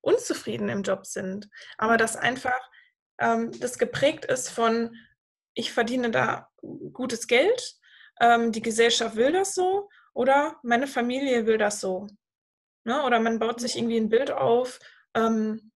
[0.00, 1.48] unzufrieden im Job sind.
[1.78, 2.70] Aber dass einfach
[3.18, 4.94] ähm, das geprägt ist von,
[5.52, 6.48] ich verdiene da
[6.92, 7.74] gutes Geld,
[8.20, 12.06] ähm, die Gesellschaft will das so oder meine Familie will das so.
[12.84, 13.02] Ne?
[13.02, 14.78] Oder man baut sich irgendwie ein Bild auf,
[15.14, 15.72] ähm,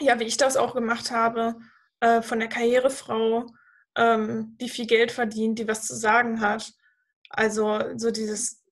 [0.00, 1.56] ja, wie ich das auch gemacht habe,
[2.00, 3.46] äh, von der Karrierefrau,
[3.96, 6.72] ähm, die viel Geld verdient, die was zu sagen hat.
[7.30, 8.64] Also so dieses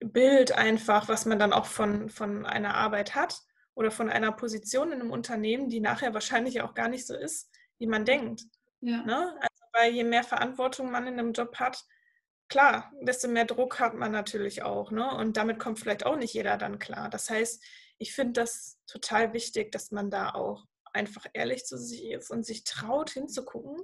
[0.00, 3.40] Bild einfach, was man dann auch von, von einer Arbeit hat
[3.74, 7.50] oder von einer Position in einem Unternehmen, die nachher wahrscheinlich auch gar nicht so ist,
[7.78, 8.42] wie man denkt.
[8.80, 9.02] Ja.
[9.02, 9.34] Ne?
[9.40, 11.84] Also weil je mehr Verantwortung man in einem Job hat,
[12.48, 14.90] klar, desto mehr Druck hat man natürlich auch.
[14.90, 15.08] Ne?
[15.14, 17.08] Und damit kommt vielleicht auch nicht jeder dann klar.
[17.08, 17.62] Das heißt,
[17.98, 22.46] ich finde das total wichtig, dass man da auch einfach ehrlich zu sich ist und
[22.46, 23.82] sich traut hinzugucken.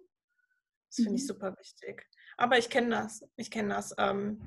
[0.89, 1.27] Das finde ich mhm.
[1.27, 2.07] super wichtig.
[2.37, 3.25] Aber ich kenne das.
[3.37, 3.95] Ich kenne das.
[3.99, 4.41] Ähm,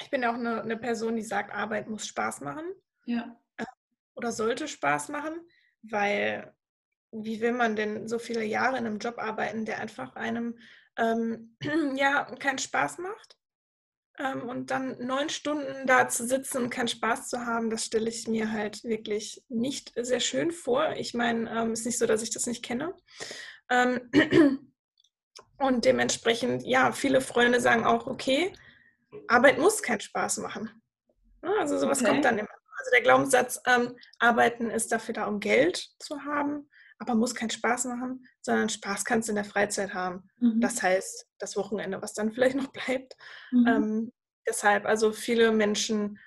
[0.00, 2.64] ich bin ja auch eine, eine, Person, die sagt, Arbeit muss Spaß machen.
[3.06, 3.38] Ja.
[3.56, 3.64] Äh,
[4.14, 5.34] oder sollte Spaß machen,
[5.82, 6.54] weil
[7.12, 10.58] wie will man denn so viele Jahre in einem Job arbeiten, der einfach einem
[10.98, 11.56] ähm,
[11.96, 13.38] ja keinen Spaß macht?
[14.18, 18.08] Ähm, und dann neun Stunden da zu sitzen und keinen Spaß zu haben, das stelle
[18.08, 20.92] ich mir halt wirklich nicht sehr schön vor.
[20.96, 22.94] Ich meine, ähm, es ist nicht so, dass ich das nicht kenne.
[23.68, 24.10] Ähm,
[25.58, 28.52] und dementsprechend, ja, viele Freunde sagen auch, okay,
[29.28, 30.70] Arbeit muss keinen Spaß machen.
[31.58, 32.10] Also sowas okay.
[32.10, 32.48] kommt dann immer.
[32.78, 37.50] Also der Glaubenssatz, ähm, Arbeiten ist dafür da, um Geld zu haben, aber muss keinen
[37.50, 40.30] Spaß machen, sondern Spaß kannst du in der Freizeit haben.
[40.38, 40.60] Mhm.
[40.60, 43.16] Das heißt, das Wochenende, was dann vielleicht noch bleibt.
[43.50, 43.66] Mhm.
[43.66, 44.12] Ähm,
[44.48, 46.18] deshalb, also viele Menschen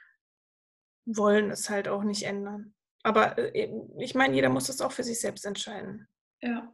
[1.06, 2.76] wollen es halt auch nicht ändern.
[3.04, 6.08] Aber äh, ich meine, jeder muss es auch für sich selbst entscheiden.
[6.42, 6.72] Ja.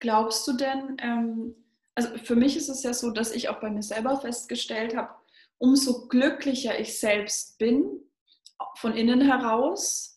[0.00, 1.54] Glaubst du denn, ähm,
[1.94, 5.14] also für mich ist es ja so, dass ich auch bei mir selber festgestellt habe,
[5.58, 8.00] umso glücklicher ich selbst bin,
[8.74, 10.15] von innen heraus,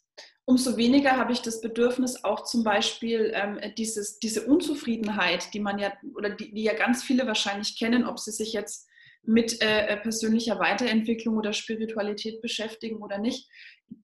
[0.49, 5.77] umso weniger habe ich das Bedürfnis, auch zum Beispiel ähm, dieses, diese Unzufriedenheit, die man
[5.77, 8.89] ja, oder die, die, ja ganz viele wahrscheinlich kennen, ob sie sich jetzt
[9.21, 13.47] mit äh, persönlicher Weiterentwicklung oder Spiritualität beschäftigen oder nicht,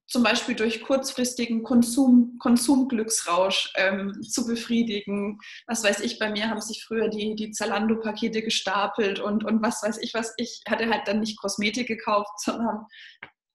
[0.05, 5.39] zum Beispiel durch kurzfristigen Konsum, Konsumglücksrausch ähm, zu befriedigen.
[5.65, 9.81] Was weiß ich, bei mir haben sich früher die, die Zalando-Pakete gestapelt und, und was
[9.81, 12.85] weiß ich, was ich hatte halt dann nicht Kosmetik gekauft, sondern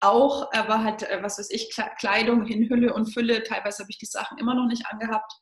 [0.01, 3.43] auch, aber halt, was weiß ich, Kleidung in Hülle und Fülle.
[3.43, 5.33] Teilweise habe ich die Sachen immer noch nicht angehabt.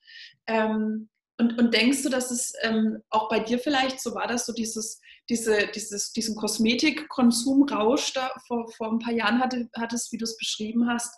[0.46, 1.08] Ähm,
[1.40, 4.52] und, und denkst du, dass es ähm, auch bei dir vielleicht so war, dass du
[4.52, 10.24] dieses, diese, dieses, diesen Kosmetikkonsumrausch da vor, vor ein paar Jahren hatte, hattest, wie du
[10.24, 11.14] es beschrieben hast,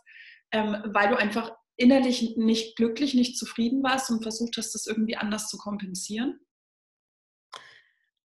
[0.52, 5.16] ähm, weil du einfach innerlich nicht glücklich, nicht zufrieden warst und versucht hast, das irgendwie
[5.16, 6.38] anders zu kompensieren?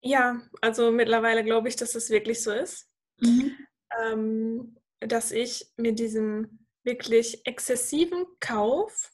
[0.01, 2.89] Ja, also mittlerweile glaube ich, dass es wirklich so ist.
[3.19, 3.57] Mhm.
[4.03, 9.11] Ähm, dass ich mit diesem wirklich exzessiven Kauf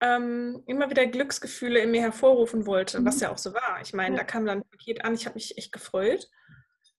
[0.00, 3.06] ähm, immer wieder Glücksgefühle in mir hervorrufen wollte, mhm.
[3.06, 3.80] was ja auch so war.
[3.82, 4.20] Ich meine, ja.
[4.20, 6.28] da kam dann ein Paket an, ich habe mich echt gefreut,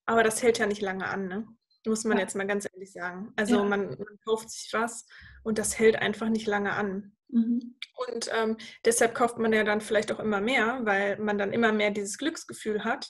[0.06, 1.48] aber das hält ja nicht lange an, ne?
[1.88, 2.24] muss man ja.
[2.24, 3.34] jetzt mal ganz ehrlich sagen.
[3.36, 3.64] Also ja.
[3.64, 5.06] man, man, kauft sich was
[5.44, 7.16] und das hält einfach nicht lange an.
[7.30, 7.76] Mhm.
[8.08, 11.72] Und ähm, deshalb kauft man ja dann vielleicht auch immer mehr, weil man dann immer
[11.72, 13.10] mehr dieses Glücksgefühl hat.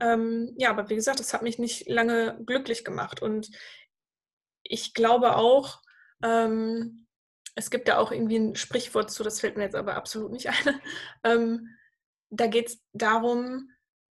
[0.00, 3.22] Ähm, ja, aber wie gesagt, das hat mich nicht lange glücklich gemacht.
[3.22, 3.48] Und
[4.68, 5.82] ich glaube auch,
[6.22, 7.06] ähm,
[7.54, 10.48] es gibt da auch irgendwie ein Sprichwort zu, das fällt mir jetzt aber absolut nicht
[10.66, 10.80] ein.
[11.24, 11.68] Ähm,
[12.30, 13.70] da geht es darum,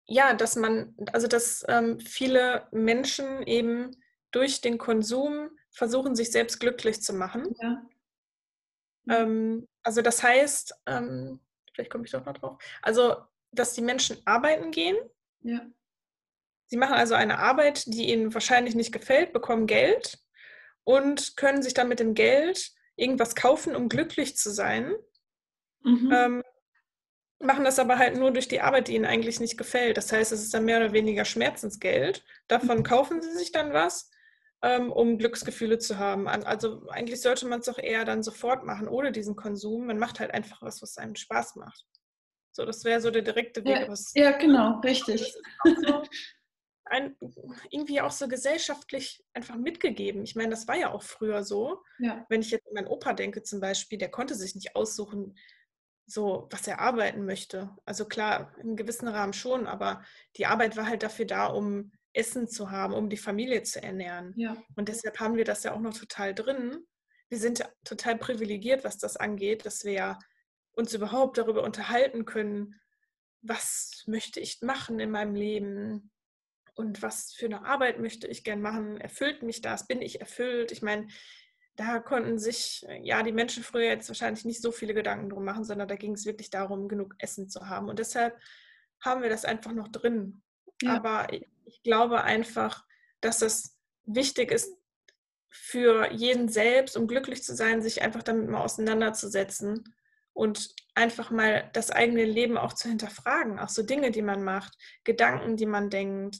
[0.05, 3.91] ja, dass man, also dass ähm, viele Menschen eben
[4.31, 7.55] durch den Konsum versuchen, sich selbst glücklich zu machen.
[7.61, 7.81] Ja.
[9.09, 11.39] Ähm, also das heißt, ähm,
[11.73, 13.15] vielleicht komme ich doch noch drauf, also
[13.51, 14.97] dass die Menschen arbeiten gehen.
[15.41, 15.65] Ja.
[16.67, 20.21] Sie machen also eine Arbeit, die ihnen wahrscheinlich nicht gefällt, bekommen Geld
[20.83, 24.93] und können sich dann mit dem Geld irgendwas kaufen, um glücklich zu sein.
[25.83, 26.11] Mhm.
[26.13, 26.43] Ähm,
[27.39, 29.97] machen das aber halt nur durch die Arbeit, die ihnen eigentlich nicht gefällt.
[29.97, 32.23] Das heißt, es ist dann mehr oder weniger Schmerzensgeld.
[32.47, 32.83] Davon mhm.
[32.83, 34.11] kaufen sie sich dann was,
[34.61, 36.27] ähm, um Glücksgefühle zu haben.
[36.27, 39.87] Also eigentlich sollte man es doch eher dann sofort machen, ohne diesen Konsum.
[39.87, 41.85] Man macht halt einfach was, was einem Spaß macht.
[42.51, 43.87] So, das wäre so der direkte Weg.
[43.87, 45.33] Ja, ja genau, richtig.
[46.91, 47.15] Ein,
[47.69, 50.23] irgendwie auch so gesellschaftlich einfach mitgegeben.
[50.23, 51.81] Ich meine, das war ja auch früher so.
[51.99, 52.25] Ja.
[52.27, 55.37] Wenn ich jetzt an meinen Opa denke zum Beispiel, der konnte sich nicht aussuchen,
[56.05, 57.69] so was er arbeiten möchte.
[57.85, 60.03] Also klar, im gewissen Rahmen schon, aber
[60.35, 64.33] die Arbeit war halt dafür da, um Essen zu haben, um die Familie zu ernähren.
[64.35, 64.57] Ja.
[64.75, 66.85] Und deshalb haben wir das ja auch noch total drin.
[67.29, 70.19] Wir sind total privilegiert, was das angeht, dass wir
[70.73, 72.75] uns überhaupt darüber unterhalten können,
[73.41, 76.11] was möchte ich machen in meinem Leben,
[76.73, 78.99] und was für eine Arbeit möchte ich gern machen?
[78.99, 79.87] Erfüllt mich das?
[79.87, 80.71] Bin ich erfüllt?
[80.71, 81.07] Ich meine,
[81.75, 85.43] da konnten sich äh, ja die Menschen früher jetzt wahrscheinlich nicht so viele Gedanken drum
[85.43, 87.89] machen, sondern da ging es wirklich darum, genug Essen zu haben.
[87.89, 88.37] Und deshalb
[88.99, 90.41] haben wir das einfach noch drin.
[90.81, 90.95] Ja.
[90.95, 92.85] Aber ich, ich glaube einfach,
[93.19, 94.75] dass es wichtig ist
[95.49, 99.95] für jeden selbst, um glücklich zu sein, sich einfach damit mal auseinanderzusetzen
[100.33, 104.77] und einfach mal das eigene Leben auch zu hinterfragen, auch so Dinge, die man macht,
[105.03, 106.37] Gedanken, die man denkt,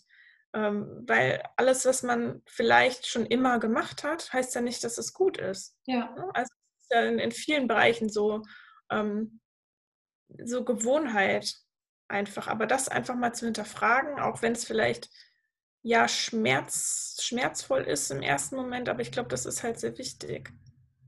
[0.53, 5.13] ähm, weil alles, was man vielleicht schon immer gemacht hat, heißt ja nicht, dass es
[5.13, 5.77] gut ist.
[5.85, 6.13] Ja.
[6.15, 6.29] Ne?
[6.33, 8.43] Also es ist ja in, in vielen Bereichen so,
[8.89, 9.39] ähm,
[10.43, 11.55] so Gewohnheit
[12.07, 12.47] einfach.
[12.47, 15.09] Aber das einfach mal zu hinterfragen, auch wenn es vielleicht
[15.83, 20.51] ja schmerz, schmerzvoll ist im ersten Moment, aber ich glaube, das ist halt sehr wichtig,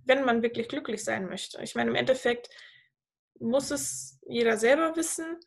[0.06, 1.62] wenn man wirklich glücklich sein möchte.
[1.62, 2.50] Ich meine, im Endeffekt
[3.40, 5.38] muss es jeder selber wissen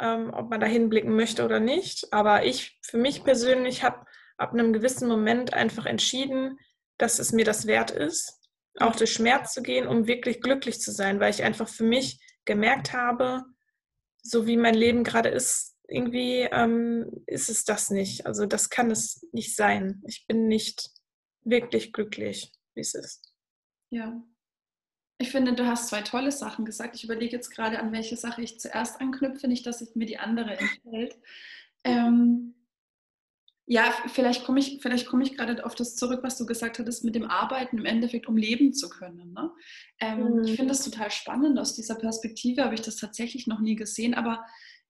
[0.00, 2.12] ähm, ob man da hinblicken möchte oder nicht.
[2.12, 6.58] Aber ich, für mich persönlich, habe ab einem gewissen Moment einfach entschieden,
[6.98, 8.40] dass es mir das wert ist,
[8.78, 12.20] auch durch Schmerz zu gehen, um wirklich glücklich zu sein, weil ich einfach für mich
[12.44, 13.44] gemerkt habe,
[14.22, 18.26] so wie mein Leben gerade ist, irgendwie ähm, ist es das nicht.
[18.26, 20.02] Also das kann es nicht sein.
[20.06, 20.90] Ich bin nicht
[21.42, 23.34] wirklich glücklich, wie es ist.
[23.90, 24.22] Ja.
[25.20, 26.96] Ich finde, du hast zwei tolle Sachen gesagt.
[26.96, 30.56] Ich überlege jetzt gerade, an welche Sache ich zuerst anknüpfe, nicht, dass mir die andere
[30.56, 31.18] entfällt.
[31.84, 32.54] Ähm,
[33.66, 37.04] ja, vielleicht komme ich, vielleicht komme ich gerade auf das zurück, was du gesagt hattest,
[37.04, 39.34] mit dem Arbeiten im Endeffekt, um leben zu können.
[39.34, 39.50] Ne?
[40.00, 40.44] Ähm, mhm.
[40.44, 41.58] Ich finde das total spannend.
[41.58, 44.42] Aus dieser Perspektive habe ich das tatsächlich noch nie gesehen, aber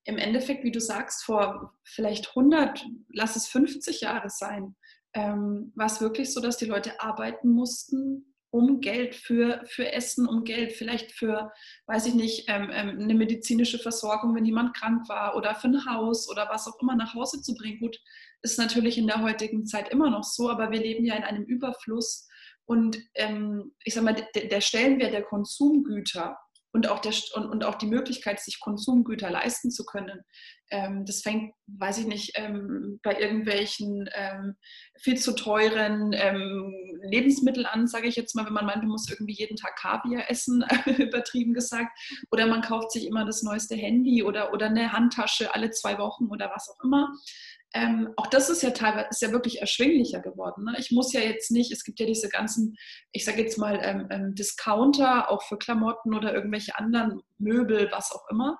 [0.04, 4.76] im Endeffekt, wie du sagst, vor vielleicht 100, lass es 50 Jahre sein,
[5.12, 10.26] ähm, war es wirklich so, dass die Leute arbeiten mussten, um Geld für, für Essen,
[10.26, 11.52] um Geld vielleicht für,
[11.86, 15.86] weiß ich nicht, ähm, ähm, eine medizinische Versorgung, wenn jemand krank war oder für ein
[15.86, 17.80] Haus oder was auch immer nach Hause zu bringen.
[17.80, 17.98] Gut,
[18.42, 21.44] ist natürlich in der heutigen Zeit immer noch so, aber wir leben ja in einem
[21.44, 22.28] Überfluss
[22.64, 26.38] und ähm, ich sage mal, der Stellenwert der Konsumgüter
[26.72, 30.20] und auch, der, und, und auch die Möglichkeit, sich Konsumgüter leisten zu können.
[30.70, 34.56] Ähm, das fängt, weiß ich nicht, ähm, bei irgendwelchen ähm,
[35.00, 39.10] viel zu teuren ähm, Lebensmitteln an, sage ich jetzt mal, wenn man meint, man muss
[39.10, 40.64] irgendwie jeden Tag Kaviar essen,
[40.98, 41.90] übertrieben gesagt,
[42.30, 46.26] oder man kauft sich immer das neueste Handy oder, oder eine Handtasche alle zwei Wochen
[46.26, 47.12] oder was auch immer
[47.72, 50.64] ähm, auch das ist ja teilweise ist ja wirklich erschwinglicher geworden.
[50.64, 50.76] Ne?
[50.78, 52.76] Ich muss ja jetzt nicht, es gibt ja diese ganzen,
[53.12, 58.10] ich sage jetzt mal, ähm, ähm, Discounter, auch für Klamotten oder irgendwelche anderen Möbel, was
[58.10, 58.58] auch immer,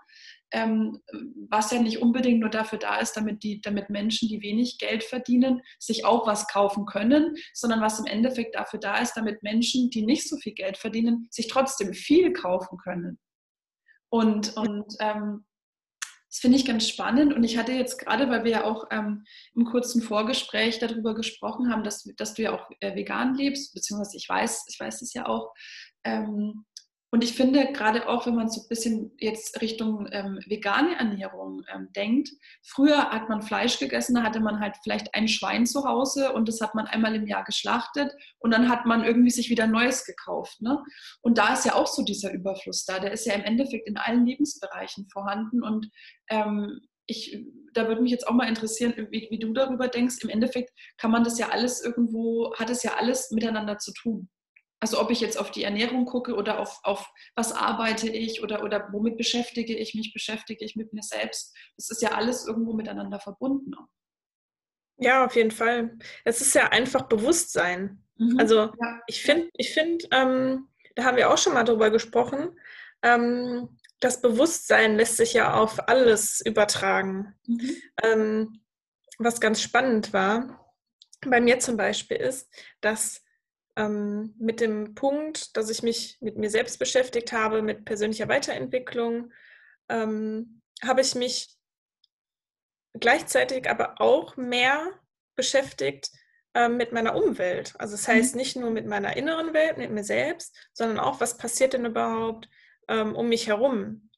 [0.53, 1.01] ähm,
[1.49, 5.03] was ja nicht unbedingt nur dafür da ist, damit, die, damit Menschen, die wenig Geld
[5.03, 9.91] verdienen, sich auch was kaufen können, sondern was im Endeffekt dafür da ist, damit Menschen,
[9.91, 13.19] die nicht so viel Geld verdienen, sich trotzdem viel kaufen können.
[14.09, 15.45] Und, und ähm,
[16.31, 17.35] das finde ich ganz spannend.
[17.35, 21.73] Und ich hatte jetzt gerade, weil wir ja auch ähm, im kurzen Vorgespräch darüber gesprochen
[21.73, 25.13] haben, dass, dass du ja auch äh, vegan lebst, beziehungsweise ich weiß, ich weiß es
[25.13, 25.53] ja auch,
[26.05, 26.65] ähm,
[27.13, 31.65] und ich finde, gerade auch, wenn man so ein bisschen jetzt Richtung ähm, vegane Ernährung
[31.75, 32.31] ähm, denkt,
[32.63, 36.49] früher hat man Fleisch gegessen, da hatte man halt vielleicht ein Schwein zu Hause und
[36.49, 40.05] das hat man einmal im Jahr geschlachtet und dann hat man irgendwie sich wieder Neues
[40.05, 40.63] gekauft.
[40.63, 40.81] Ne?
[41.21, 43.97] Und da ist ja auch so dieser Überfluss da, der ist ja im Endeffekt in
[43.97, 45.91] allen Lebensbereichen vorhanden und
[46.29, 47.45] ähm, ich,
[47.75, 50.19] da würde mich jetzt auch mal interessieren, wie, wie du darüber denkst.
[50.23, 54.29] Im Endeffekt kann man das ja alles irgendwo, hat es ja alles miteinander zu tun.
[54.81, 58.65] Also ob ich jetzt auf die Ernährung gucke oder auf, auf was arbeite ich oder,
[58.65, 61.55] oder womit beschäftige ich mich, beschäftige ich mit mir selbst.
[61.77, 63.73] Das ist ja alles irgendwo miteinander verbunden.
[64.97, 65.99] Ja, auf jeden Fall.
[66.25, 68.03] Es ist ja einfach Bewusstsein.
[68.17, 68.39] Mhm.
[68.39, 69.01] Also ja.
[69.07, 72.59] ich finde, ich find, ähm, da haben wir auch schon mal drüber gesprochen,
[73.03, 77.35] ähm, das Bewusstsein lässt sich ja auf alles übertragen.
[77.47, 77.77] Mhm.
[78.03, 78.63] Ähm,
[79.19, 80.75] was ganz spannend war,
[81.27, 83.23] bei mir zum Beispiel ist, dass
[83.81, 89.33] ähm, mit dem Punkt, dass ich mich mit mir selbst beschäftigt habe, mit persönlicher Weiterentwicklung,
[89.89, 91.57] ähm, habe ich mich
[92.93, 94.87] gleichzeitig aber auch mehr
[95.35, 96.11] beschäftigt
[96.55, 97.75] ähm, mit meiner Umwelt.
[97.79, 98.39] Also das heißt mhm.
[98.39, 102.49] nicht nur mit meiner inneren Welt, mit mir selbst, sondern auch, was passiert denn überhaupt
[102.89, 104.11] ähm, um mich herum?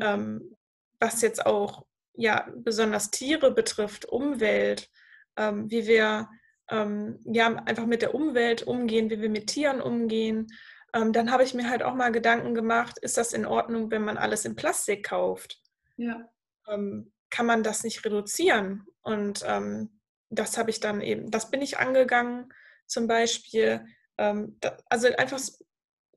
[0.00, 0.56] Ähm,
[0.98, 4.90] was jetzt auch ja besonders Tiere betrifft, Umwelt,
[5.36, 6.28] ähm, wie wir
[6.70, 10.46] ähm, ja, einfach mit der Umwelt umgehen, wie wir mit Tieren umgehen.
[10.94, 14.04] Ähm, dann habe ich mir halt auch mal Gedanken gemacht, ist das in Ordnung, wenn
[14.04, 15.60] man alles in Plastik kauft?
[15.96, 16.28] Ja.
[16.68, 18.86] Ähm, kann man das nicht reduzieren?
[19.02, 20.00] Und ähm,
[20.30, 22.52] das habe ich dann eben, das bin ich angegangen
[22.86, 23.84] zum Beispiel.
[24.18, 25.40] Ähm, da, also einfach,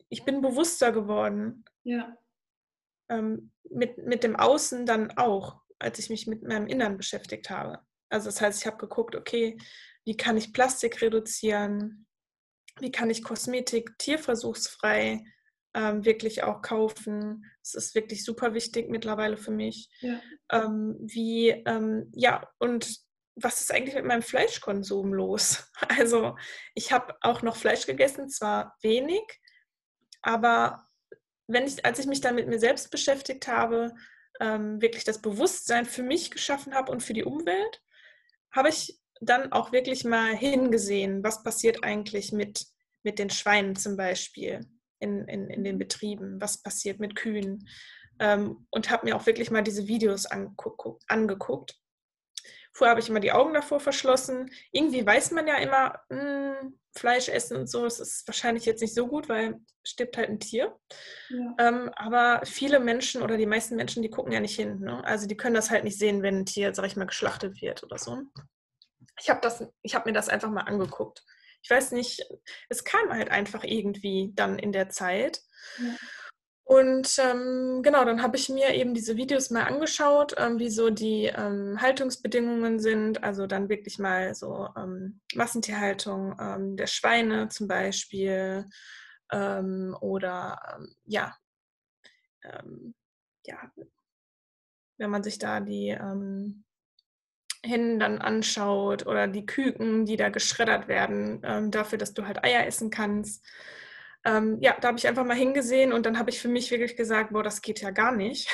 [0.09, 1.65] ich bin bewusster geworden.
[1.83, 2.15] Ja.
[3.09, 7.79] Ähm, mit, mit dem Außen dann auch, als ich mich mit meinem Innern beschäftigt habe.
[8.09, 9.57] Also das heißt, ich habe geguckt, okay,
[10.07, 12.07] wie kann ich Plastik reduzieren,
[12.79, 15.21] wie kann ich Kosmetik tierversuchsfrei
[15.73, 17.43] ähm, wirklich auch kaufen.
[17.61, 19.89] Das ist wirklich super wichtig mittlerweile für mich.
[19.99, 20.21] Ja.
[20.49, 22.99] Ähm, wie, ähm, ja, und
[23.35, 25.69] was ist eigentlich mit meinem Fleischkonsum los?
[25.99, 26.37] Also
[26.73, 29.41] ich habe auch noch Fleisch gegessen, zwar wenig,
[30.21, 30.87] aber
[31.47, 33.93] wenn ich, als ich mich dann mit mir selbst beschäftigt habe,
[34.39, 37.83] ähm, wirklich das Bewusstsein für mich geschaffen habe und für die Umwelt,
[38.51, 42.65] habe ich dann auch wirklich mal hingesehen, was passiert eigentlich mit,
[43.03, 44.67] mit den Schweinen zum Beispiel
[44.99, 47.67] in, in, in den Betrieben, was passiert mit Kühen.
[48.19, 51.03] Ähm, und habe mir auch wirklich mal diese Videos angeguckt.
[51.07, 51.75] angeguckt.
[52.73, 54.51] Vorher habe ich immer die Augen davor verschlossen.
[54.71, 58.81] Irgendwie weiß man ja immer, mh, hm, Fleisch essen und so, das ist wahrscheinlich jetzt
[58.81, 60.75] nicht so gut, weil stirbt halt ein Tier.
[61.29, 61.55] Ja.
[61.59, 64.79] Ähm, aber viele Menschen oder die meisten Menschen, die gucken ja nicht hin.
[64.79, 65.03] Ne?
[65.05, 67.83] Also die können das halt nicht sehen, wenn ein Tier, sag ich mal, geschlachtet wird
[67.83, 68.23] oder so
[69.19, 71.23] ich habe habe mir das einfach mal angeguckt.
[71.61, 72.25] Ich weiß nicht,
[72.69, 75.41] es kam halt einfach irgendwie dann in der Zeit.
[75.79, 75.95] Ja.
[76.63, 80.89] Und ähm, genau, dann habe ich mir eben diese Videos mal angeschaut, ähm, wie so
[80.89, 83.23] die ähm, Haltungsbedingungen sind.
[83.23, 88.67] Also dann wirklich mal so ähm, Massentierhaltung ähm, der Schweine zum Beispiel
[89.31, 90.59] ähm, oder
[91.05, 91.35] ja,
[93.45, 93.71] ja,
[94.97, 95.89] wenn man sich da die
[97.67, 101.41] Hennen dann anschaut oder die Küken, die da geschreddert werden,
[101.71, 103.45] dafür, dass du halt Eier essen kannst
[104.27, 106.97] ähm, ja, da habe ich einfach mal hingesehen und dann habe ich für mich wirklich
[106.97, 108.49] gesagt, boah, das geht ja gar nicht.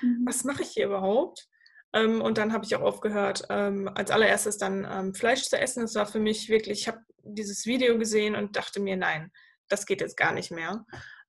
[0.00, 0.22] Mhm.
[0.26, 1.48] Was mache ich hier überhaupt?
[1.92, 5.82] Ähm, und dann habe ich auch aufgehört, ähm, als allererstes dann ähm, Fleisch zu essen.
[5.82, 9.30] Das war für mich wirklich, ich habe dieses Video gesehen und dachte mir, nein,
[9.68, 10.84] das geht jetzt gar nicht mehr.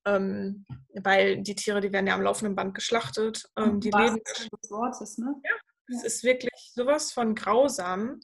[0.06, 0.66] Ähm,
[0.96, 3.48] weil die Tiere, die werden ja am laufenden Band geschlachtet.
[3.58, 4.20] Ähm, die leben.
[4.24, 5.36] Des Wortes, ne?
[5.44, 5.56] Ja,
[5.88, 6.06] es ja.
[6.06, 8.20] ist wirklich sowas von grausam.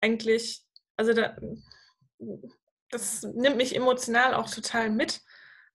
[0.00, 0.62] Eigentlich,
[0.96, 1.36] also da,
[2.90, 5.20] das nimmt mich emotional auch total mit,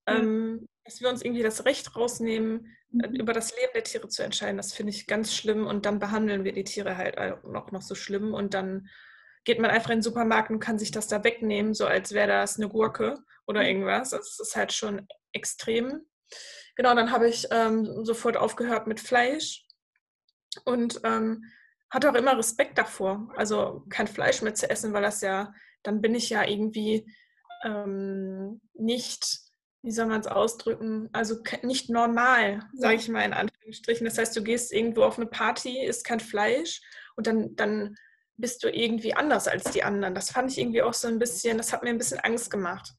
[0.08, 0.16] mhm.
[0.16, 3.16] ähm, dass wir uns irgendwie das Recht rausnehmen, äh, mhm.
[3.16, 4.58] über das Leben der Tiere zu entscheiden.
[4.58, 7.96] Das finde ich ganz schlimm und dann behandeln wir die Tiere halt auch noch so
[7.96, 8.90] schlimm und dann
[9.46, 12.28] geht man einfach in den Supermarkt und kann sich das da wegnehmen, so als wäre
[12.28, 14.12] das eine Gurke oder irgendwas.
[14.12, 16.06] Das ist halt schon extrem.
[16.76, 19.63] Genau, dann habe ich ähm, sofort aufgehört mit Fleisch
[20.66, 21.44] und ähm,
[21.90, 26.02] hatte auch immer Respekt davor, also kein Fleisch mehr zu essen, weil das ja dann
[26.02, 27.06] bin ich ja irgendwie
[27.64, 29.40] ähm, nicht,
[29.84, 34.06] wie soll man es ausdrücken, also nicht normal, sage ich mal in Anführungsstrichen.
[34.06, 36.82] Das heißt, du gehst irgendwo auf eine Party, isst kein Fleisch
[37.16, 37.96] und dann, dann
[38.38, 40.16] bist du irgendwie anders als die anderen.
[40.16, 42.92] Das fand ich irgendwie auch so ein bisschen, das hat mir ein bisschen Angst gemacht.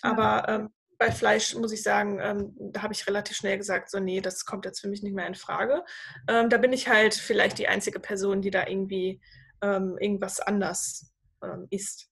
[0.00, 0.70] Aber ähm,
[1.02, 4.44] bei Fleisch muss ich sagen, ähm, da habe ich relativ schnell gesagt, so nee, das
[4.44, 5.84] kommt jetzt für mich nicht mehr in Frage.
[6.28, 9.20] Ähm, da bin ich halt vielleicht die einzige Person, die da irgendwie
[9.62, 12.08] ähm, irgendwas anders ähm, isst.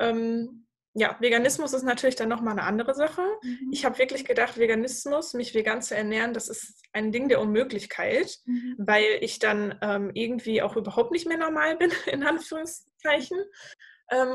[0.00, 3.22] Ähm, ja, Veganismus ist natürlich dann nochmal eine andere Sache.
[3.40, 3.70] Mhm.
[3.70, 8.36] Ich habe wirklich gedacht, Veganismus, mich vegan zu ernähren, das ist ein Ding der Unmöglichkeit,
[8.46, 8.74] mhm.
[8.78, 13.38] weil ich dann ähm, irgendwie auch überhaupt nicht mehr normal bin, in Anführungszeichen.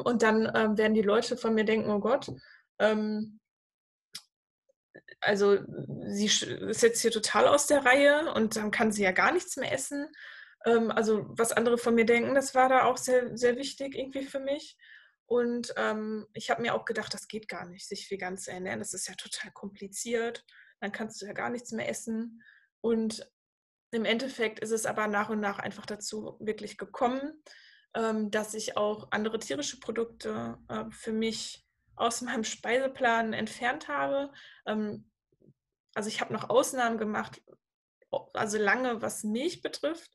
[0.03, 0.43] Und dann
[0.77, 2.27] werden die Leute von mir denken, oh Gott,
[2.77, 3.39] ähm,
[5.21, 5.59] also
[6.07, 9.57] sie ist jetzt hier total aus der Reihe und dann kann sie ja gar nichts
[9.57, 10.07] mehr essen.
[10.65, 14.25] Ähm, also was andere von mir denken, das war da auch sehr, sehr wichtig irgendwie
[14.25, 14.77] für mich.
[15.25, 18.79] Und ähm, ich habe mir auch gedacht, das geht gar nicht, sich vegan zu ernähren.
[18.79, 20.45] Das ist ja total kompliziert.
[20.79, 22.43] Dann kannst du ja gar nichts mehr essen.
[22.81, 23.27] Und
[23.91, 27.41] im Endeffekt ist es aber nach und nach einfach dazu wirklich gekommen,
[27.95, 31.62] ähm, dass ich auch andere tierische Produkte äh, für mich
[31.95, 34.31] aus meinem Speiseplan entfernt habe.
[34.65, 35.09] Ähm,
[35.95, 37.41] also ich habe noch Ausnahmen gemacht,
[38.33, 40.11] also lange was Milch betrifft,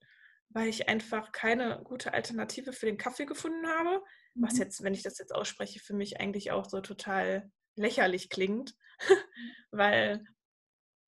[0.50, 4.02] weil ich einfach keine gute Alternative für den Kaffee gefunden habe
[4.40, 4.60] was mhm.
[4.60, 8.74] jetzt, wenn ich das jetzt ausspreche, für mich eigentlich auch so total lächerlich klingt,
[9.70, 10.24] weil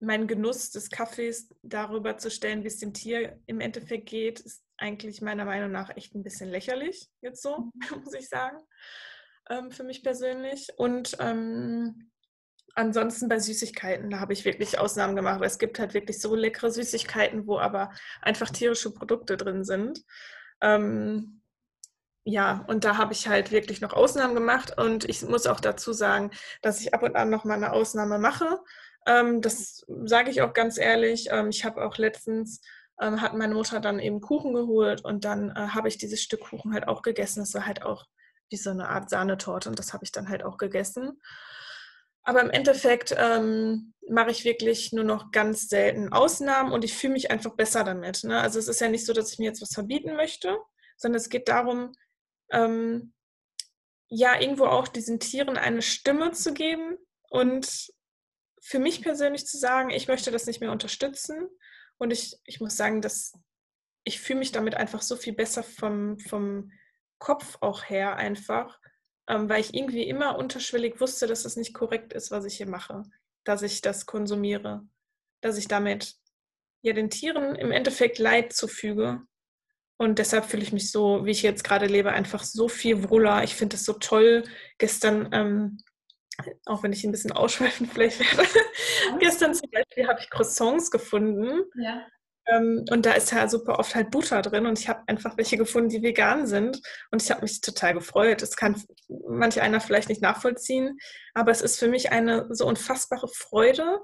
[0.01, 4.65] mein Genuss des Kaffees darüber zu stellen, wie es dem Tier im Endeffekt geht, ist
[4.79, 7.73] eigentlich meiner Meinung nach echt ein bisschen lächerlich, jetzt so, mhm.
[8.05, 8.59] muss ich sagen,
[9.51, 10.69] ähm, für mich persönlich.
[10.77, 12.11] Und ähm,
[12.75, 16.35] ansonsten bei Süßigkeiten, da habe ich wirklich Ausnahmen gemacht, weil es gibt halt wirklich so
[16.35, 17.91] leckere Süßigkeiten, wo aber
[18.23, 20.03] einfach tierische Produkte drin sind.
[20.63, 21.43] Ähm,
[22.25, 25.93] ja, und da habe ich halt wirklich noch Ausnahmen gemacht und ich muss auch dazu
[25.93, 26.31] sagen,
[26.63, 28.61] dass ich ab und an noch mal eine Ausnahme mache.
[29.07, 31.29] Ähm, das sage ich auch ganz ehrlich.
[31.31, 32.61] Ähm, ich habe auch letztens,
[33.01, 36.41] ähm, hat meine Mutter dann eben Kuchen geholt und dann äh, habe ich dieses Stück
[36.43, 37.41] Kuchen halt auch gegessen.
[37.41, 38.07] Das war halt auch
[38.51, 41.21] wie so eine Art Sahnetorte und das habe ich dann halt auch gegessen.
[42.23, 47.15] Aber im Endeffekt ähm, mache ich wirklich nur noch ganz selten Ausnahmen und ich fühle
[47.15, 48.25] mich einfach besser damit.
[48.25, 48.39] Ne?
[48.41, 50.59] Also es ist ja nicht so, dass ich mir jetzt was verbieten möchte,
[50.97, 51.93] sondern es geht darum,
[52.53, 53.15] ähm,
[54.09, 56.99] ja, irgendwo auch diesen Tieren eine Stimme zu geben
[57.31, 57.93] und
[58.61, 61.49] für mich persönlich zu sagen, ich möchte das nicht mehr unterstützen.
[61.97, 63.33] Und ich, ich muss sagen, dass
[64.05, 66.73] ich fühle mich damit einfach so viel besser vom, vom
[67.21, 68.81] Kopf auch her einfach,
[69.29, 72.69] ähm, weil ich irgendwie immer unterschwellig wusste, dass es nicht korrekt ist, was ich hier
[72.69, 73.05] mache,
[73.45, 74.83] dass ich das konsumiere,
[75.41, 76.17] dass ich damit
[76.83, 79.23] ja den Tieren im Endeffekt Leid zufüge
[80.01, 83.45] und deshalb fühle ich mich so, wie ich jetzt gerade lebe, einfach so viel wohler.
[83.45, 84.45] Ich finde es so toll.
[84.79, 85.77] Gestern, ähm,
[86.65, 88.49] auch wenn ich ein bisschen ausschweifend vielleicht werde,
[89.19, 91.65] gestern zum Beispiel habe ich Croissants gefunden.
[91.75, 92.07] Ja.
[92.51, 95.57] Ähm, und da ist ja super oft halt Butter drin und ich habe einfach welche
[95.57, 96.81] gefunden, die vegan sind.
[97.11, 98.43] Und ich habe mich total gefreut.
[98.43, 98.83] Das kann
[99.29, 100.99] manch einer vielleicht nicht nachvollziehen,
[101.35, 104.01] aber es ist für mich eine so unfassbare Freude,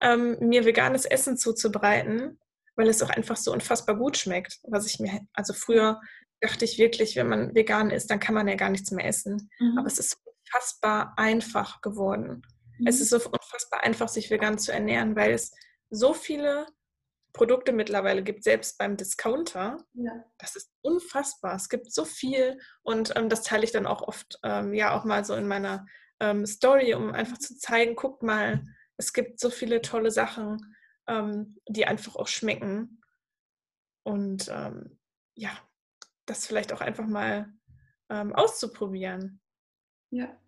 [0.00, 2.38] ähm, mir veganes Essen zuzubereiten
[2.76, 4.60] weil es auch einfach so unfassbar gut schmeckt.
[4.64, 6.00] Was ich mir, also früher
[6.40, 9.50] dachte ich wirklich, wenn man vegan ist, dann kann man ja gar nichts mehr essen.
[9.58, 9.78] Mhm.
[9.78, 12.42] Aber es ist unfassbar einfach geworden.
[12.78, 12.86] Mhm.
[12.86, 15.52] Es ist so unfassbar einfach, sich vegan zu ernähren, weil es
[15.90, 16.66] so viele
[17.32, 19.78] Produkte mittlerweile gibt, selbst beim Discounter.
[19.94, 20.12] Ja.
[20.38, 21.54] Das ist unfassbar.
[21.54, 25.04] Es gibt so viel und ähm, das teile ich dann auch oft, ähm, ja, auch
[25.04, 25.86] mal so in meiner
[26.20, 28.64] ähm, Story, um einfach zu zeigen, guckt mal,
[28.96, 30.76] es gibt so viele tolle Sachen,
[31.08, 33.02] ähm, die einfach auch schmecken.
[34.04, 34.98] Und ähm,
[35.34, 35.50] ja,
[36.26, 37.52] das vielleicht auch einfach mal
[38.10, 39.40] ähm, auszuprobieren.
[40.10, 40.38] Ja.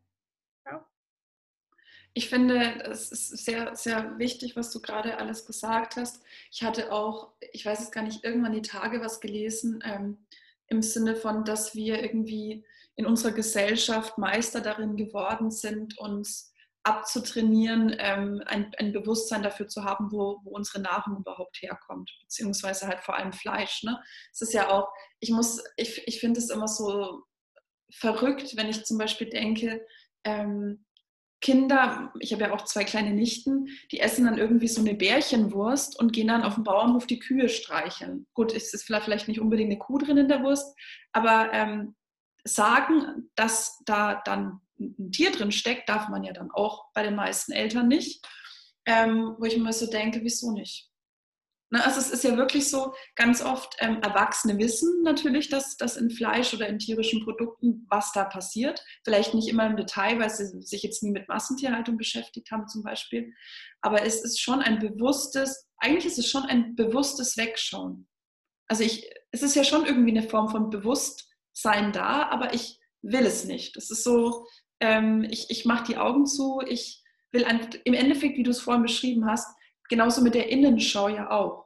[2.17, 6.23] Ich finde, es ist sehr, sehr wichtig, was du gerade alles gesagt hast.
[6.53, 10.25] Ich hatte auch, ich weiß es gar nicht, irgendwann die Tage was gelesen ähm,
[10.69, 16.53] im Sinne von, dass wir irgendwie in unserer Gesellschaft Meister darin geworden sind, uns
[16.85, 22.87] abzutrainieren, ähm, ein, ein, Bewusstsein dafür zu haben, wo, wo, unsere Nahrung überhaupt herkommt, beziehungsweise
[22.87, 23.83] halt vor allem Fleisch.
[23.83, 24.01] Ne?
[24.33, 27.23] Es ist ja auch, ich muss, ich, ich finde es immer so
[27.91, 29.85] verrückt, wenn ich zum Beispiel denke,
[30.25, 30.84] ähm,
[31.45, 35.99] Kinder, ich habe ja auch zwei kleine Nichten, die essen dann irgendwie so eine Bärchenwurst
[36.01, 38.27] und gehen dann auf dem Bauernhof die Kühe streicheln.
[38.33, 40.75] Gut, es ist vielleicht nicht unbedingt eine Kuh drin in der Wurst,
[41.13, 41.97] aber ähm,
[42.45, 47.15] sagen, dass da dann ein Tier drin steckt, darf man ja dann auch bei den
[47.15, 48.27] meisten Eltern nicht.
[48.87, 50.91] Ähm, wo ich mir so denke, wieso nicht?
[51.71, 55.97] Ne, also es ist ja wirklich so, ganz oft ähm, Erwachsene wissen natürlich, dass, dass
[55.97, 58.85] in Fleisch oder in tierischen Produkten, was da passiert.
[59.05, 62.83] Vielleicht nicht immer im Detail, weil sie sich jetzt nie mit Massentierhaltung beschäftigt haben zum
[62.83, 63.33] Beispiel.
[63.81, 68.09] Aber es ist schon ein bewusstes, eigentlich ist es schon ein bewusstes Wegschauen.
[68.69, 73.27] Also ich, es ist ja schon irgendwie eine Form von Bewusstsein da, aber ich will
[73.27, 73.77] es nicht.
[73.77, 74.47] Es ist so,
[74.81, 77.03] ähm, ich, ich mache die Augen zu, ich
[77.33, 79.49] will ein, im Endeffekt, wie du es vorhin beschrieben hast,
[79.89, 81.65] genauso mit der Innenschau ja auch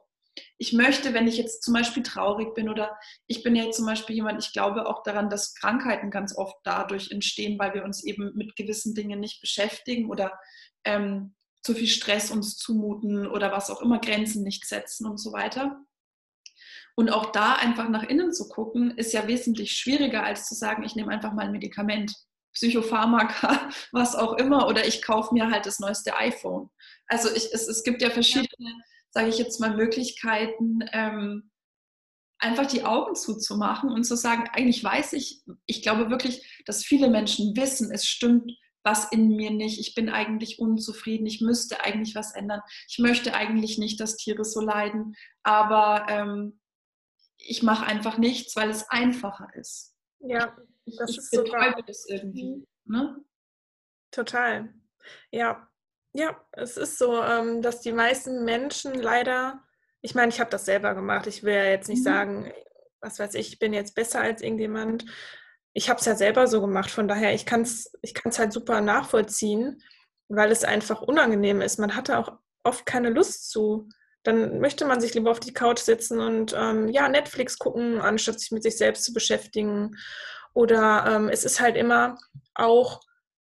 [0.57, 2.97] ich möchte, wenn ich jetzt zum Beispiel traurig bin oder
[3.27, 7.11] ich bin ja zum Beispiel jemand, ich glaube auch daran, dass Krankheiten ganz oft dadurch
[7.11, 10.37] entstehen, weil wir uns eben mit gewissen Dingen nicht beschäftigen oder
[10.83, 15.33] ähm, zu viel Stress uns zumuten oder was auch immer, Grenzen nicht setzen und so
[15.33, 15.81] weiter.
[16.95, 20.83] Und auch da einfach nach innen zu gucken, ist ja wesentlich schwieriger, als zu sagen,
[20.83, 22.13] ich nehme einfach mal ein Medikament,
[22.59, 26.69] Psychopharmaka, was auch immer, oder ich kaufe mir halt das neueste iPhone.
[27.07, 28.75] Also ich, es, es gibt ja verschiedene ja
[29.11, 31.51] sage ich jetzt mal, Möglichkeiten, ähm,
[32.37, 37.09] einfach die Augen zuzumachen und zu sagen, eigentlich weiß ich, ich glaube wirklich, dass viele
[37.09, 38.51] Menschen wissen, es stimmt
[38.81, 43.33] was in mir nicht, ich bin eigentlich unzufrieden, ich müsste eigentlich was ändern, ich möchte
[43.33, 46.59] eigentlich nicht, dass Tiere so leiden, aber ähm,
[47.37, 49.95] ich mache einfach nichts, weil es einfacher ist.
[50.19, 50.55] Ja,
[50.85, 51.43] das ich, ist so.
[51.43, 52.67] das irgendwie.
[52.85, 52.95] Mhm.
[52.95, 53.25] Ne?
[54.11, 54.73] Total.
[55.31, 55.69] Ja,
[56.13, 59.63] ja, es ist so, ähm, dass die meisten Menschen leider,
[60.01, 61.27] ich meine, ich habe das selber gemacht.
[61.27, 62.03] Ich will ja jetzt nicht mhm.
[62.03, 62.53] sagen,
[63.01, 65.05] was weiß ich, ich bin jetzt besser als irgendjemand.
[65.73, 66.89] Ich habe es ja selber so gemacht.
[66.89, 69.81] Von daher, ich kann es ich kann's halt super nachvollziehen,
[70.27, 71.79] weil es einfach unangenehm ist.
[71.79, 73.87] Man hatte auch oft keine Lust zu.
[74.23, 78.39] Dann möchte man sich lieber auf die Couch sitzen und ähm, ja, Netflix gucken, anstatt
[78.39, 79.95] sich mit sich selbst zu beschäftigen.
[80.53, 82.17] Oder ähm, es ist halt immer
[82.53, 82.99] auch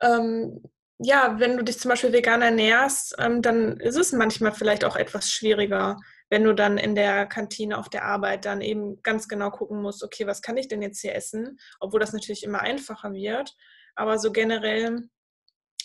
[0.02, 0.62] ähm,
[1.04, 4.96] ja, wenn du dich zum Beispiel vegan ernährst, ähm, dann ist es manchmal vielleicht auch
[4.96, 5.98] etwas schwieriger,
[6.30, 10.04] wenn du dann in der Kantine auf der Arbeit dann eben ganz genau gucken musst,
[10.04, 11.58] okay, was kann ich denn jetzt hier essen?
[11.80, 13.56] Obwohl das natürlich immer einfacher wird.
[13.96, 15.10] Aber so generell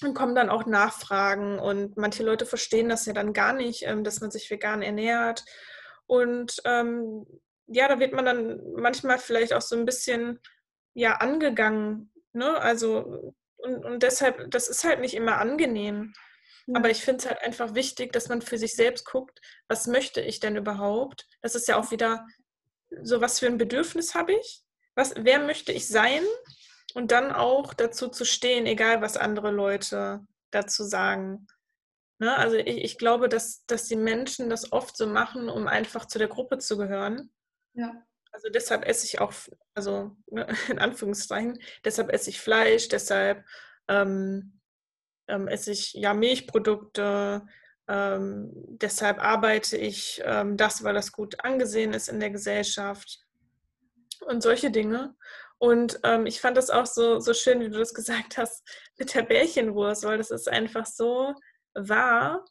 [0.01, 4.20] kommen dann auch Nachfragen und manche Leute verstehen das ja dann gar nicht, ähm, dass
[4.20, 5.44] man sich vegan ernährt.
[6.07, 7.26] Und ähm,
[7.66, 10.40] ja, da wird man dann manchmal vielleicht auch so ein bisschen
[10.94, 12.12] ja angegangen.
[12.32, 12.57] Ne?
[12.61, 16.12] Also und, und deshalb, das ist halt nicht immer angenehm.
[16.66, 16.76] Ja.
[16.76, 20.20] Aber ich finde es halt einfach wichtig, dass man für sich selbst guckt, was möchte
[20.20, 21.26] ich denn überhaupt?
[21.42, 22.26] Das ist ja auch wieder
[23.03, 24.62] so, was für ein Bedürfnis habe ich?
[24.94, 26.22] Was, wer möchte ich sein?
[26.97, 31.47] Und dann auch dazu zu stehen, egal was andere Leute dazu sagen.
[32.18, 32.34] Ne?
[32.34, 36.18] Also ich, ich glaube, dass, dass die Menschen das oft so machen, um einfach zu
[36.18, 37.30] der Gruppe zu gehören.
[37.74, 38.03] Ja.
[38.32, 39.34] Also deshalb esse ich auch,
[39.74, 43.44] also ne, in Anführungszeichen, deshalb esse ich Fleisch, deshalb
[43.88, 44.59] ähm,
[45.28, 47.47] ähm, esse ich ja Milchprodukte,
[47.88, 53.18] ähm, deshalb arbeite ich ähm, das, weil das gut angesehen ist in der Gesellschaft
[54.20, 55.14] und solche Dinge.
[55.59, 58.66] Und ähm, ich fand das auch so, so schön, wie du das gesagt hast,
[58.98, 61.34] mit der Bärchenwurst, weil das ist einfach so
[61.74, 62.44] wahr,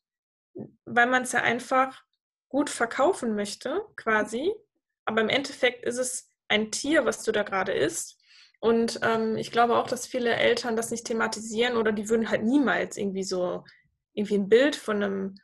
[0.86, 2.02] weil man es ja einfach
[2.50, 4.54] gut verkaufen möchte, quasi
[5.06, 8.20] aber im Endeffekt ist es ein Tier, was du da gerade isst.
[8.60, 12.44] Und ähm, ich glaube auch, dass viele Eltern das nicht thematisieren oder die würden halt
[12.44, 13.64] niemals irgendwie so
[14.14, 15.36] irgendwie ein Bild von einem,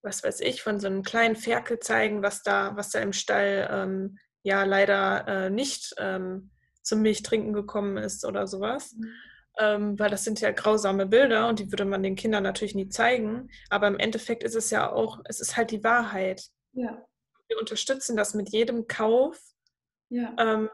[0.00, 3.68] was weiß ich, von so einem kleinen Ferkel zeigen, was da, was da im Stall
[3.70, 6.50] ähm, ja leider äh, nicht ähm,
[6.82, 8.94] zum Milchtrinken gekommen ist oder sowas.
[8.94, 9.12] Mhm.
[9.58, 12.88] ähm, weil das sind ja grausame Bilder und die würde man den Kindern natürlich nie
[12.88, 13.50] zeigen.
[13.70, 16.42] Aber im Endeffekt ist es ja auch, es ist halt die Wahrheit.
[16.72, 17.06] Ja.
[17.48, 19.38] Wir unterstützen das mit jedem Kauf.
[20.08, 20.34] Ja.
[20.38, 20.70] Ähm,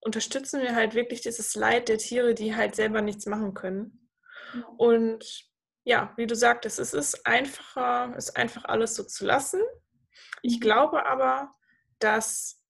[0.00, 4.08] unterstützen wir halt wirklich dieses Leid der Tiere, die halt selber nichts machen können.
[4.54, 4.66] Ja.
[4.76, 5.50] Und
[5.84, 9.60] ja, wie du sagtest, es ist einfacher, es einfach alles so zu lassen.
[10.42, 10.60] Ich mhm.
[10.60, 11.52] glaube aber,
[11.98, 12.62] dass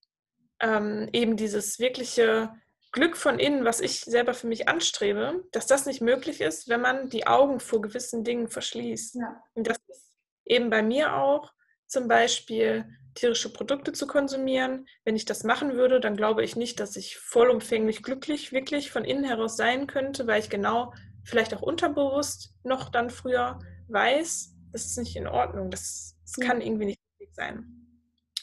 [0.60, 2.52] ähm, eben dieses wirkliche
[2.92, 6.82] Glück von innen, was ich selber für mich anstrebe, dass das nicht möglich ist, wenn
[6.82, 9.16] man die Augen vor gewissen Dingen verschließt.
[9.16, 9.42] Ja.
[9.54, 10.14] Und das ist
[10.44, 11.52] eben bei mir auch
[11.86, 12.84] zum Beispiel
[13.14, 14.86] tierische Produkte zu konsumieren.
[15.04, 19.04] Wenn ich das machen würde, dann glaube ich nicht, dass ich vollumfänglich glücklich wirklich von
[19.04, 20.92] innen heraus sein könnte, weil ich genau
[21.24, 26.60] vielleicht auch unterbewusst noch dann früher weiß, das ist nicht in Ordnung, das, das kann
[26.60, 27.64] irgendwie nicht richtig sein.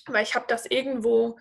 [0.07, 1.37] Weil ich habe das irgendwo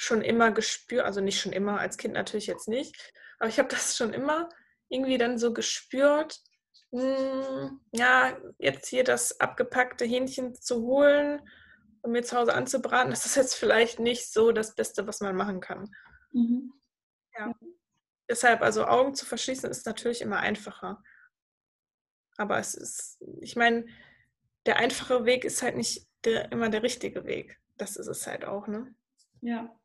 [0.00, 3.68] schon immer gespürt, also nicht schon immer, als Kind natürlich jetzt nicht, aber ich habe
[3.68, 4.48] das schon immer
[4.88, 6.40] irgendwie dann so gespürt,
[6.90, 11.46] mh, hm, ja, jetzt hier das abgepackte Hähnchen zu holen
[12.00, 15.36] und mir zu Hause anzubraten, das ist jetzt vielleicht nicht so das Beste, was man
[15.36, 15.94] machen kann.
[16.32, 16.72] Mhm.
[17.38, 17.54] Ja.
[18.28, 21.02] Deshalb, also Augen zu verschließen, ist natürlich immer einfacher.
[22.38, 23.84] Aber es ist, ich meine,
[24.64, 27.60] der einfache Weg ist halt nicht der, immer der richtige Weg.
[27.76, 28.94] Das ist es halt auch, ne?
[29.42, 29.78] Ja.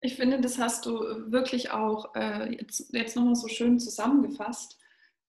[0.00, 0.92] Ich finde, das hast du
[1.32, 4.78] wirklich auch äh, jetzt, jetzt nochmal so schön zusammengefasst.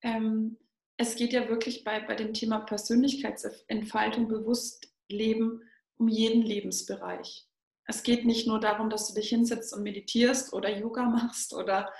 [0.02, 0.58] Ähm,
[0.98, 5.64] es geht ja wirklich bei, bei dem Thema Persönlichkeitsentfaltung, bewusst leben,
[5.98, 7.48] um jeden Lebensbereich.
[7.86, 11.92] Es geht nicht nur darum, dass du dich hinsetzt und meditierst oder Yoga machst oder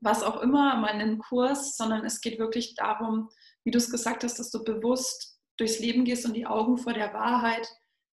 [0.00, 3.30] was auch immer, mal einen Kurs, sondern es geht wirklich darum,
[3.64, 6.92] wie du es gesagt hast, dass du bewusst durchs Leben gehst und die Augen vor
[6.92, 7.66] der Wahrheit,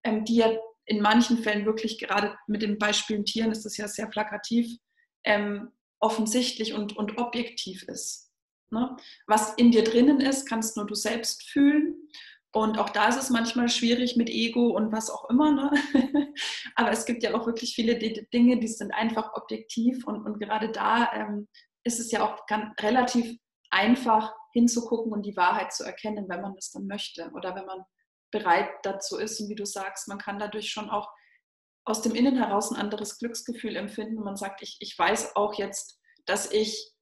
[0.04, 0.52] ähm, die ja
[0.90, 4.76] in manchen Fällen wirklich, gerade mit den Beispielen Tieren ist das ja sehr plakativ,
[5.24, 5.70] ähm,
[6.00, 8.32] offensichtlich und, und objektiv ist.
[8.72, 8.98] Ne?
[9.28, 11.96] Was in dir drinnen ist, kannst nur du selbst fühlen.
[12.52, 15.52] Und auch da ist es manchmal schwierig mit Ego und was auch immer.
[15.52, 15.72] Ne?
[16.76, 20.08] Aber es gibt ja auch wirklich viele Dinge, die sind einfach objektiv.
[20.08, 21.48] Und, und gerade da ähm,
[21.84, 23.38] ist es ja auch ganz, relativ
[23.70, 27.84] einfach hinzugucken und die Wahrheit zu erkennen, wenn man das dann möchte oder wenn man
[28.32, 29.40] bereit dazu ist.
[29.40, 31.10] Und wie du sagst, man kann dadurch schon auch
[31.86, 34.24] aus dem Innen heraus ein anderes Glücksgefühl empfinden.
[34.24, 36.94] Man sagt, ich, ich weiß auch jetzt, dass ich,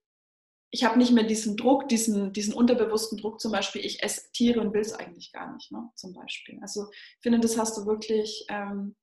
[0.71, 4.61] ich habe nicht mehr diesen Druck, diesen, diesen unterbewussten Druck zum Beispiel, ich esse Tiere
[4.61, 6.59] und will es eigentlich gar nicht, ne, zum Beispiel.
[6.61, 8.95] Also ich finde, das hast du wirklich ähm,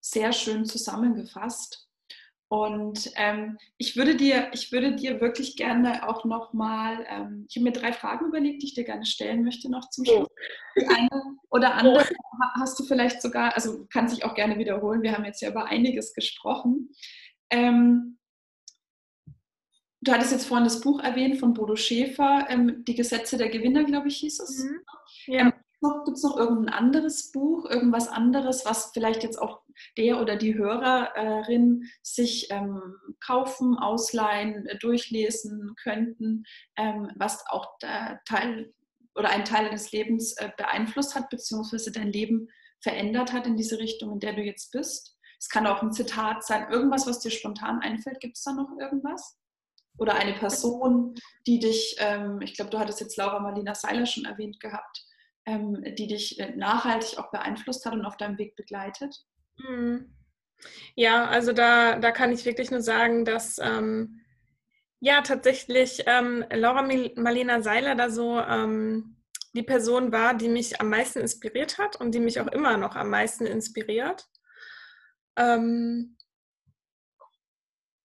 [0.00, 1.87] sehr schön zusammengefasst.
[2.48, 7.64] Und ähm, ich, würde dir, ich würde dir wirklich gerne auch nochmal, ähm, ich habe
[7.64, 10.28] mir drei Fragen überlegt, die ich dir gerne stellen möchte noch zum Schluss.
[10.80, 12.44] Die eine oder andere oh.
[12.58, 15.66] hast du vielleicht sogar, also kann sich auch gerne wiederholen, wir haben jetzt ja über
[15.66, 16.90] einiges gesprochen.
[17.50, 18.18] Ähm,
[20.00, 23.84] du hattest jetzt vorhin das Buch erwähnt von Bodo Schäfer, ähm, Die Gesetze der Gewinner,
[23.84, 24.64] glaube ich, hieß es.
[24.64, 24.80] Mhm.
[25.26, 25.52] Ja.
[25.82, 29.62] Ähm, Gibt es noch irgendein anderes Buch, irgendwas anderes, was vielleicht jetzt auch
[29.96, 36.44] der oder die Hörerin sich ähm, kaufen, ausleihen, äh, durchlesen könnten,
[36.76, 37.78] ähm, was auch
[38.24, 38.72] Teil
[39.14, 42.48] oder einen Teil deines Lebens äh, beeinflusst hat, beziehungsweise dein Leben
[42.80, 45.16] verändert hat in diese Richtung, in der du jetzt bist?
[45.40, 48.20] Es kann auch ein Zitat sein, irgendwas, was dir spontan einfällt.
[48.20, 49.38] Gibt es da noch irgendwas?
[49.98, 51.14] Oder eine Person,
[51.46, 55.04] die dich, ähm, ich glaube, du hattest jetzt Laura Marlina Seiler schon erwähnt gehabt,
[55.48, 59.24] ähm, die dich äh, nachhaltig auch beeinflusst hat und auf deinem Weg begleitet?
[59.56, 60.14] Mhm.
[60.94, 64.20] Ja, also da, da kann ich wirklich nur sagen, dass ähm,
[65.00, 69.16] ja tatsächlich ähm, Laura Marlena Seiler da so ähm,
[69.54, 72.96] die Person war, die mich am meisten inspiriert hat und die mich auch immer noch
[72.96, 74.26] am meisten inspiriert.
[75.36, 76.16] Ähm,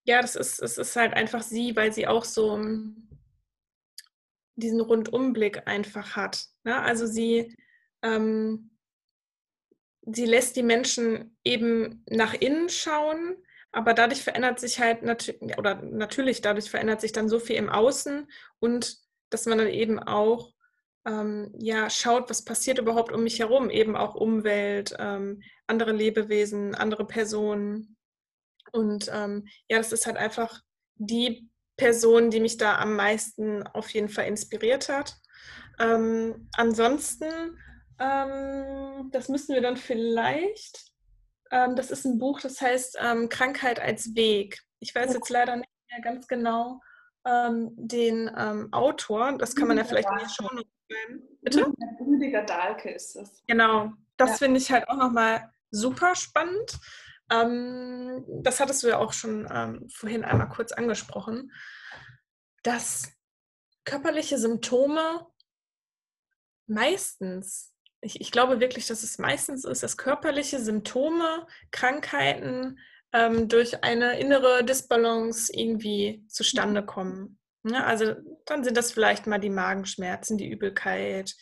[0.05, 2.57] ja, das ist, es ist halt einfach sie, weil sie auch so
[4.55, 6.45] diesen Rundumblick einfach hat.
[6.63, 6.79] Ne?
[6.79, 7.55] Also sie,
[8.01, 8.71] ähm,
[10.01, 13.35] sie lässt die Menschen eben nach innen schauen,
[13.71, 17.69] aber dadurch verändert sich halt natürlich, oder natürlich dadurch verändert sich dann so viel im
[17.69, 18.29] Außen
[18.59, 18.97] und
[19.29, 20.53] dass man dann eben auch
[21.05, 26.75] ähm, ja, schaut, was passiert überhaupt um mich herum, eben auch Umwelt, ähm, andere Lebewesen,
[26.75, 27.97] andere Personen.
[28.71, 30.61] Und ähm, ja, das ist halt einfach
[30.95, 35.15] die Person, die mich da am meisten auf jeden Fall inspiriert hat.
[35.79, 37.57] Ähm, ansonsten,
[37.99, 40.91] ähm, das müssen wir dann vielleicht,
[41.51, 44.61] ähm, das ist ein Buch, das heißt ähm, Krankheit als Weg.
[44.79, 46.79] Ich weiß jetzt leider nicht mehr ganz genau
[47.25, 49.37] ähm, den ähm, Autor.
[49.37, 50.63] Das kann man ja vielleicht nicht schon
[51.41, 51.71] Bitte?
[51.99, 53.43] Rüdiger Dahlke ist das.
[53.47, 54.37] Genau, das ja.
[54.37, 56.79] finde ich halt auch nochmal super spannend.
[57.33, 61.51] Ähm, das hattest du ja auch schon ähm, vorhin einmal kurz angesprochen,
[62.63, 63.11] dass
[63.85, 65.25] körperliche Symptome
[66.67, 72.79] meistens, ich, ich glaube wirklich, dass es meistens ist, dass körperliche Symptome, Krankheiten
[73.13, 76.85] ähm, durch eine innere Disbalance irgendwie zustande mhm.
[76.85, 77.39] kommen.
[77.65, 78.15] Ja, also
[78.45, 81.33] dann sind das vielleicht mal die Magenschmerzen, die Übelkeit,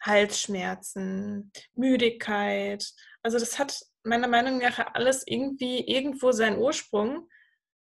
[0.00, 2.92] Halsschmerzen, Müdigkeit.
[3.22, 7.28] Also das hat meiner Meinung nach alles irgendwie irgendwo seinen Ursprung.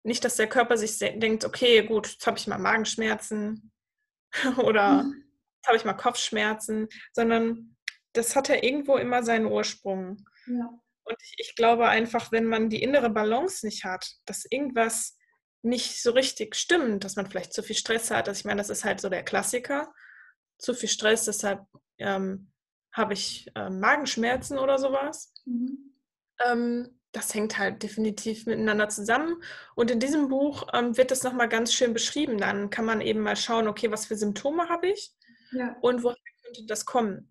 [0.04, 3.72] Nicht, dass der Körper sich denkt, okay, gut, jetzt habe ich mal Magenschmerzen
[4.58, 5.24] oder mhm.
[5.56, 7.76] jetzt habe ich mal Kopfschmerzen, sondern
[8.12, 10.24] das hat ja irgendwo immer seinen Ursprung.
[10.46, 10.68] Ja.
[11.04, 15.16] Und ich, ich glaube einfach, wenn man die innere Balance nicht hat, dass irgendwas
[15.62, 18.28] nicht so richtig stimmt, dass man vielleicht zu viel Stress hat.
[18.28, 19.92] Also ich meine, das ist halt so der Klassiker.
[20.58, 21.64] Zu viel Stress, deshalb
[21.98, 22.52] ähm,
[22.92, 25.32] habe ich äh, Magenschmerzen oder sowas.
[25.44, 25.94] Mhm.
[26.44, 29.42] Ähm, das hängt halt definitiv miteinander zusammen.
[29.74, 32.38] Und in diesem Buch ähm, wird das nochmal ganz schön beschrieben.
[32.38, 35.12] Dann kann man eben mal schauen, okay, was für Symptome habe ich
[35.52, 35.76] ja.
[35.80, 37.28] und woher könnte das kommen.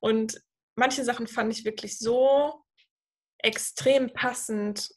[0.00, 0.40] Und
[0.76, 2.64] manche Sachen fand ich wirklich so
[3.38, 4.90] extrem passend,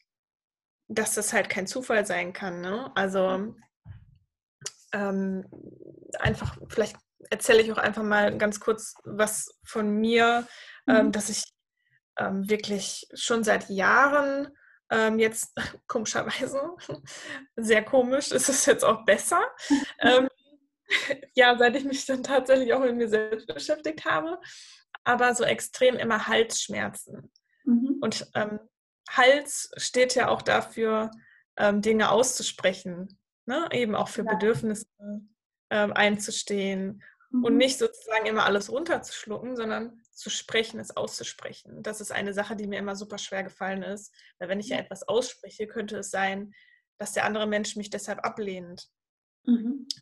[0.88, 2.60] dass das halt kein Zufall sein kann.
[2.60, 2.90] Ne?
[2.94, 3.54] Also
[4.92, 5.46] ähm,
[6.18, 6.96] einfach, vielleicht
[7.30, 10.46] erzähle ich auch einfach mal ganz kurz was von mir,
[10.88, 11.00] ähm, mhm.
[11.00, 11.44] ähm, dass ich
[12.20, 14.48] ähm, wirklich schon seit Jahren
[14.90, 15.54] ähm, jetzt
[15.86, 16.60] komischerweise,
[17.56, 19.40] sehr komisch, ist es jetzt auch besser.
[20.00, 20.28] Ähm,
[21.34, 24.40] ja, seit ich mich dann tatsächlich auch mit mir selbst beschäftigt habe,
[25.04, 27.30] aber so extrem immer Halsschmerzen.
[27.62, 27.98] Mhm.
[28.00, 28.58] Und ähm,
[29.08, 31.12] Hals steht ja auch dafür,
[31.56, 33.68] ähm, Dinge auszusprechen, ne?
[33.72, 34.32] eben auch für ja.
[34.32, 34.86] Bedürfnisse
[35.70, 37.44] ähm, einzustehen mhm.
[37.44, 41.82] und nicht sozusagen immer alles runterzuschlucken, sondern zu sprechen, es auszusprechen.
[41.82, 44.76] Das ist eine Sache, die mir immer super schwer gefallen ist, weil wenn ich ja
[44.76, 46.52] etwas ausspreche, könnte es sein,
[46.98, 48.88] dass der andere Mensch mich deshalb ablehnt.
[49.44, 49.86] Mhm.
[49.88, 49.96] Das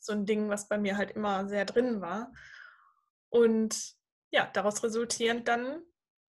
[0.00, 2.30] ist so ein Ding, was bei mir halt immer sehr drin war.
[3.30, 3.94] Und
[4.30, 5.82] ja, daraus resultierend dann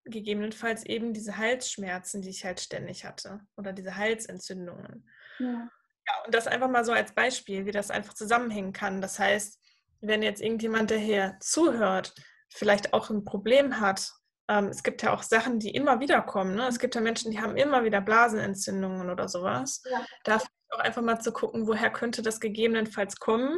[0.05, 5.09] gegebenenfalls eben diese Halsschmerzen, die ich halt ständig hatte oder diese Halsentzündungen.
[5.39, 5.69] Ja.
[6.07, 9.01] ja, und das einfach mal so als Beispiel, wie das einfach zusammenhängen kann.
[9.01, 9.59] Das heißt,
[9.99, 12.13] wenn jetzt irgendjemand, der hier zuhört,
[12.56, 14.12] vielleicht auch ein Problem hat,
[14.47, 16.56] ähm, es gibt ja auch Sachen, die immer wieder kommen.
[16.56, 16.68] Ne?
[16.68, 19.84] Es gibt ja Menschen, die haben immer wieder Blasenentzündungen oder sowas.
[19.89, 20.06] Ja.
[20.24, 23.58] Da auch einfach mal zu gucken, woher könnte das gegebenenfalls kommen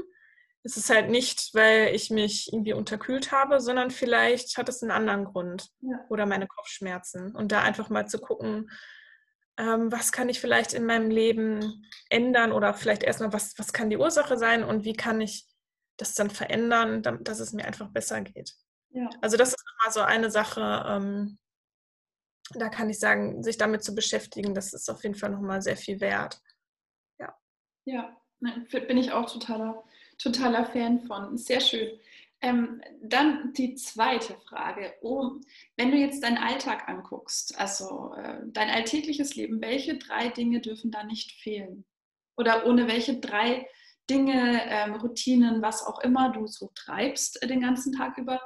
[0.67, 4.91] es ist halt nicht, weil ich mich irgendwie unterkühlt habe, sondern vielleicht hat es einen
[4.91, 5.97] anderen Grund ja.
[6.09, 7.33] oder meine Kopfschmerzen.
[7.33, 8.69] Und da einfach mal zu gucken,
[9.57, 13.89] ähm, was kann ich vielleicht in meinem Leben ändern oder vielleicht erstmal, was, was kann
[13.89, 15.45] die Ursache sein und wie kann ich
[15.95, 18.53] das dann verändern, dass es mir einfach besser geht.
[18.89, 19.09] Ja.
[19.21, 21.37] Also das ist immer so eine Sache, ähm,
[22.53, 25.77] da kann ich sagen, sich damit zu beschäftigen, das ist auf jeden Fall nochmal sehr
[25.77, 26.41] viel wert.
[27.19, 27.37] Ja.
[27.85, 29.83] Ja, bin ich auch totaler
[30.17, 31.37] totaler Fan von.
[31.37, 31.99] Sehr schön.
[32.41, 34.93] Ähm, dann die zweite Frage.
[35.01, 35.31] Oh,
[35.75, 40.91] wenn du jetzt deinen Alltag anguckst, also äh, dein alltägliches Leben, welche drei Dinge dürfen
[40.91, 41.85] da nicht fehlen?
[42.37, 43.67] Oder ohne welche drei
[44.09, 48.39] Dinge, ähm, Routinen, was auch immer du so treibst äh, den ganzen Tag über,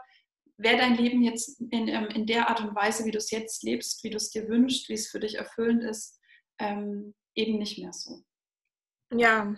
[0.62, 3.64] wäre dein Leben jetzt in, ähm, in der Art und Weise, wie du es jetzt
[3.64, 6.20] lebst, wie du es dir wünschst, wie es für dich erfüllend ist,
[6.60, 8.24] ähm, eben nicht mehr so?
[9.14, 9.56] Ja,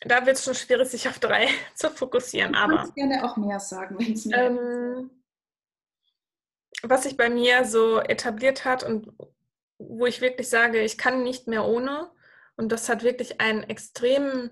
[0.00, 2.54] da wird es schon schwierig, sich auf drei zu fokussieren.
[2.54, 5.10] Ich würde gerne auch mehr sagen, wenn es ähm,
[6.82, 9.12] Was sich bei mir so etabliert hat und
[9.78, 12.10] wo ich wirklich sage, ich kann nicht mehr ohne.
[12.56, 14.50] Und das hat wirklich einen extremen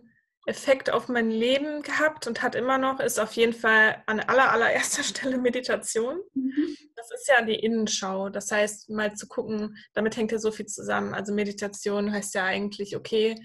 [0.48, 4.50] Effekt auf mein Leben gehabt und hat immer noch, ist auf jeden Fall an aller,
[4.50, 6.20] allererster Stelle Meditation.
[6.34, 6.76] Mhm.
[6.96, 8.30] Das ist ja die Innenschau.
[8.30, 11.14] Das heißt, mal zu gucken, damit hängt ja so viel zusammen.
[11.14, 13.36] Also Meditation heißt ja eigentlich, okay,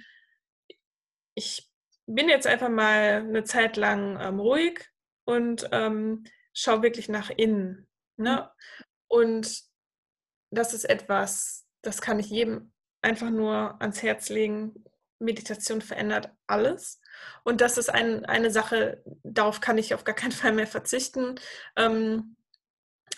[1.35, 1.69] ich
[2.05, 4.89] bin jetzt einfach mal eine Zeit lang ähm, ruhig
[5.25, 6.23] und ähm,
[6.53, 7.87] schaue wirklich nach innen.
[8.15, 8.49] Ne?
[8.49, 8.85] Mhm.
[9.07, 9.61] Und
[10.51, 14.85] das ist etwas, das kann ich jedem einfach nur ans Herz legen.
[15.23, 17.01] Meditation verändert alles.
[17.43, 21.35] Und das ist ein, eine Sache, darauf kann ich auf gar keinen Fall mehr verzichten.
[21.75, 22.35] Ähm,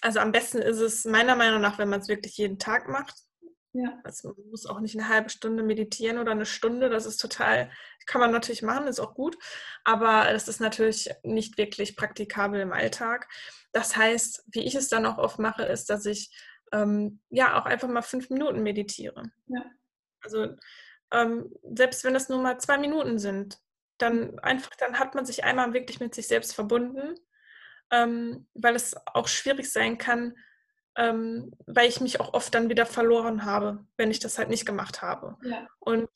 [0.01, 3.15] also am besten ist es meiner Meinung nach, wenn man es wirklich jeden Tag macht.
[3.73, 3.99] Ja.
[4.03, 6.89] Also man muss auch nicht eine halbe Stunde meditieren oder eine Stunde.
[6.89, 7.69] Das ist total,
[8.05, 9.37] kann man natürlich machen, ist auch gut.
[9.83, 13.27] Aber das ist natürlich nicht wirklich praktikabel im Alltag.
[13.73, 16.33] Das heißt, wie ich es dann auch oft mache, ist, dass ich
[16.71, 19.23] ähm, ja auch einfach mal fünf Minuten meditiere.
[19.47, 19.65] Ja.
[20.21, 20.55] Also
[21.11, 23.59] ähm, selbst wenn das nur mal zwei Minuten sind,
[23.97, 27.15] dann einfach, dann hat man sich einmal wirklich mit sich selbst verbunden,
[27.91, 30.35] ähm, weil es auch schwierig sein kann,
[30.97, 34.65] ähm, weil ich mich auch oft dann wieder verloren habe, wenn ich das halt nicht
[34.65, 35.37] gemacht habe.
[35.43, 35.67] Ja.
[35.79, 36.09] Und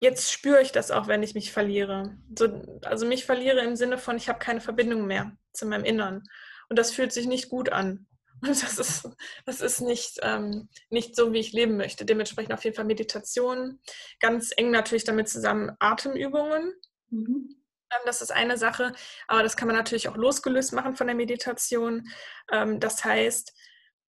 [0.00, 2.16] jetzt spüre ich das auch, wenn ich mich verliere.
[2.36, 6.22] So, also mich verliere im Sinne von, ich habe keine Verbindung mehr zu meinem Innern.
[6.68, 8.06] Und das fühlt sich nicht gut an.
[8.42, 9.08] Und das ist,
[9.44, 12.04] das ist nicht, ähm, nicht so, wie ich leben möchte.
[12.04, 13.80] Dementsprechend auf jeden Fall Meditation.
[14.20, 16.74] Ganz eng natürlich damit zusammen Atemübungen.
[17.10, 17.56] Mhm.
[17.90, 18.92] Ähm, das ist eine Sache,
[19.28, 22.08] aber das kann man natürlich auch losgelöst machen von der Meditation.
[22.52, 23.54] Ähm, das heißt,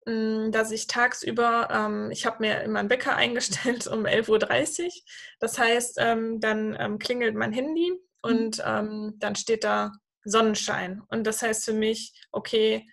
[0.08, 4.92] hm, dass ich tagsüber, ähm, ich habe mir immer einen Wecker eingestellt um 11.30 Uhr.
[5.40, 8.00] Das heißt, dann klingelt mein Handy mhm.
[8.22, 9.92] und dann steht da
[10.24, 11.02] Sonnenschein.
[11.10, 12.88] Und das heißt für mich, okay,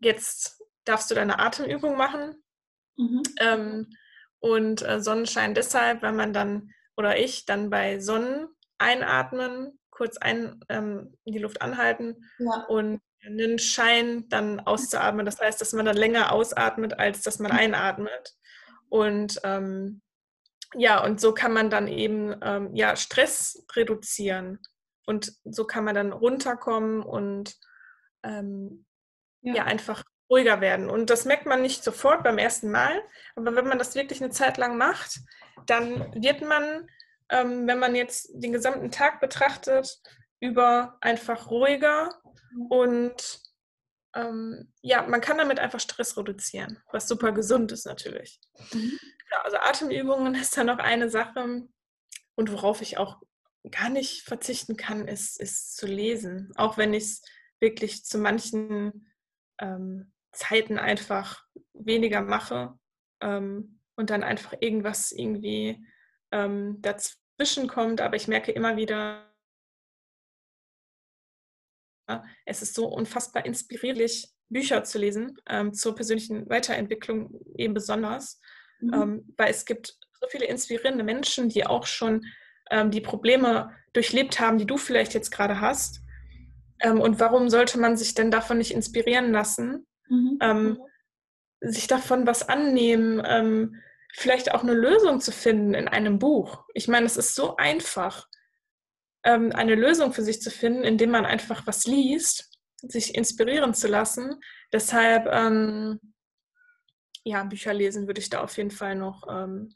[0.00, 2.42] jetzt darfst du deine Atemübung machen.
[2.96, 3.22] Mhm.
[3.40, 3.90] Ähm,
[4.40, 10.60] und äh, Sonnenschein deshalb, weil man dann oder ich dann bei Sonnen einatmen, kurz ein,
[10.68, 12.64] ähm, die Luft anhalten ja.
[12.68, 15.24] und einen Schein dann auszuatmen.
[15.24, 17.58] Das heißt, dass man dann länger ausatmet, als dass man mhm.
[17.58, 18.34] einatmet.
[18.88, 20.02] Und ähm,
[20.74, 24.58] ja, und so kann man dann eben ähm, ja, Stress reduzieren.
[25.06, 27.54] Und so kann man dann runterkommen und
[28.22, 28.86] ähm,
[29.42, 29.54] ja.
[29.54, 29.64] ja.
[29.64, 30.88] einfach ruhiger werden.
[30.88, 33.02] Und das merkt man nicht sofort beim ersten Mal,
[33.36, 35.20] aber wenn man das wirklich eine Zeit lang macht,
[35.66, 36.88] dann wird man,
[37.28, 40.00] ähm, wenn man jetzt den gesamten Tag betrachtet,
[40.40, 42.18] über einfach ruhiger
[42.70, 43.42] und
[44.14, 48.40] ähm, ja, man kann damit einfach Stress reduzieren, was super gesund ist natürlich.
[48.72, 48.98] Mhm.
[49.30, 51.68] Ja, also Atemübungen ist da noch eine Sache
[52.34, 53.20] und worauf ich auch
[53.70, 56.52] gar nicht verzichten kann, ist, ist zu lesen.
[56.56, 57.22] Auch wenn ich es
[57.60, 59.06] wirklich zu manchen
[59.60, 62.78] ähm, Zeiten einfach weniger mache
[63.20, 65.84] ähm, und dann einfach irgendwas irgendwie
[66.30, 68.00] ähm, dazwischen kommt.
[68.00, 69.28] Aber ich merke immer wieder,
[72.44, 78.40] es ist so unfassbar inspirierlich, Bücher zu lesen, ähm, zur persönlichen Weiterentwicklung eben besonders,
[78.80, 78.94] mhm.
[78.94, 82.26] Ähm, weil es gibt so viele inspirierende Menschen, die auch schon
[82.70, 86.02] ähm, die Probleme durchlebt haben, die du vielleicht jetzt gerade hast.
[86.80, 89.86] Ähm, und warum sollte man sich denn davon nicht inspirieren lassen?
[90.12, 90.38] Mhm.
[90.42, 90.78] Ähm,
[91.62, 93.80] sich davon was annehmen, ähm,
[94.12, 96.64] vielleicht auch eine Lösung zu finden in einem Buch.
[96.74, 98.28] Ich meine, es ist so einfach,
[99.24, 103.88] ähm, eine Lösung für sich zu finden, indem man einfach was liest, sich inspirieren zu
[103.88, 104.38] lassen.
[104.70, 105.98] Deshalb, ähm,
[107.24, 109.72] ja, Bücher lesen würde ich da auf jeden Fall noch, ähm,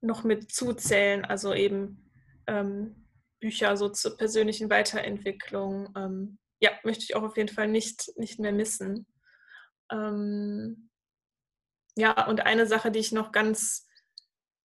[0.00, 1.24] noch mit zuzählen.
[1.24, 2.10] Also eben
[2.48, 3.06] ähm,
[3.38, 5.92] Bücher so zur persönlichen Weiterentwicklung.
[6.60, 9.06] ja, möchte ich auch auf jeden Fall nicht, nicht mehr missen.
[9.92, 10.88] Ähm,
[11.94, 13.86] ja, und eine Sache, die ich noch ganz,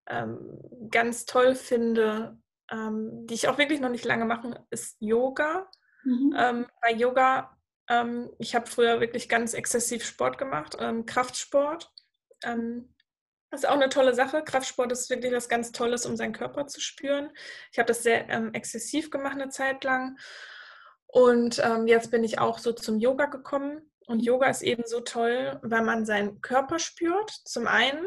[0.08, 0.58] ähm,
[0.90, 2.38] ganz toll finde,
[2.70, 5.70] ähm, die ich auch wirklich noch nicht lange mache, ist Yoga.
[6.04, 6.34] Mhm.
[6.36, 7.56] Ähm, bei Yoga,
[7.88, 11.92] ähm, ich habe früher wirklich ganz exzessiv Sport gemacht, ähm, Kraftsport.
[12.40, 14.44] das ist auch eine tolle Sache.
[14.44, 17.30] Kraftsport ist wirklich was ganz Tolles, um seinen Körper zu spüren.
[17.72, 20.18] Ich habe das sehr exzessiv gemacht eine Zeit lang.
[21.06, 25.60] Und jetzt bin ich auch so zum Yoga gekommen und Yoga ist eben so toll,
[25.62, 28.06] weil man seinen Körper spürt, zum einen,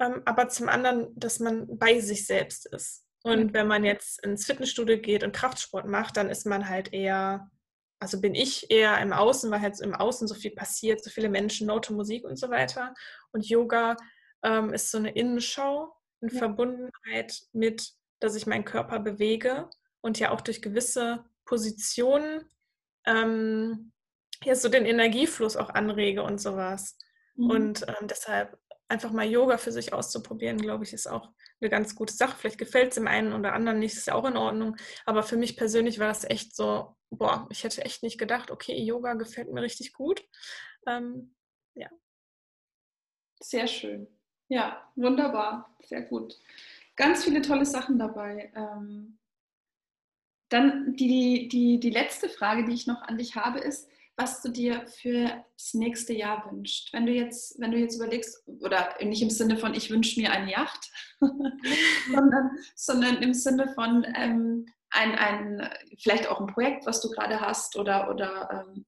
[0.00, 3.04] ähm, aber zum anderen, dass man bei sich selbst ist.
[3.22, 7.50] Und wenn man jetzt ins Fitnessstudio geht und Kraftsport macht, dann ist man halt eher,
[8.00, 11.28] also bin ich eher im Außen, weil halt im Außen so viel passiert, so viele
[11.28, 12.94] Menschen, Note, Musik und so weiter.
[13.32, 13.96] Und Yoga
[14.42, 16.38] ähm, ist so eine Innenschau in ja.
[16.38, 19.68] Verbundenheit mit, dass ich meinen Körper bewege
[20.00, 22.48] und ja auch durch gewisse Positionen
[23.04, 23.91] ähm,
[24.42, 26.98] hier so den Energiefluss auch anrege und sowas.
[27.34, 27.50] Mhm.
[27.50, 31.30] Und ähm, deshalb einfach mal Yoga für sich auszuprobieren, glaube ich, ist auch
[31.60, 32.36] eine ganz gute Sache.
[32.38, 34.76] Vielleicht gefällt es dem einen oder anderen nicht, ist ja auch in Ordnung.
[35.06, 38.78] Aber für mich persönlich war das echt so, boah, ich hätte echt nicht gedacht, okay,
[38.82, 40.22] Yoga gefällt mir richtig gut.
[40.86, 41.34] Ähm,
[41.74, 41.88] ja.
[43.40, 44.06] Sehr schön.
[44.48, 45.74] Ja, wunderbar.
[45.84, 46.38] Sehr gut.
[46.96, 48.52] Ganz viele tolle Sachen dabei.
[48.54, 49.18] Ähm,
[50.50, 54.50] dann die, die, die letzte Frage, die ich noch an dich habe, ist, was du
[54.50, 56.92] dir für das nächste Jahr wünschst.
[56.92, 60.32] Wenn du jetzt, wenn du jetzt überlegst, oder nicht im Sinne von, ich wünsche mir
[60.32, 60.90] eine Yacht,
[61.20, 67.40] sondern, sondern, im Sinne von ähm, ein, ein, vielleicht auch ein Projekt, was du gerade
[67.40, 68.84] hast, oder, oder ähm,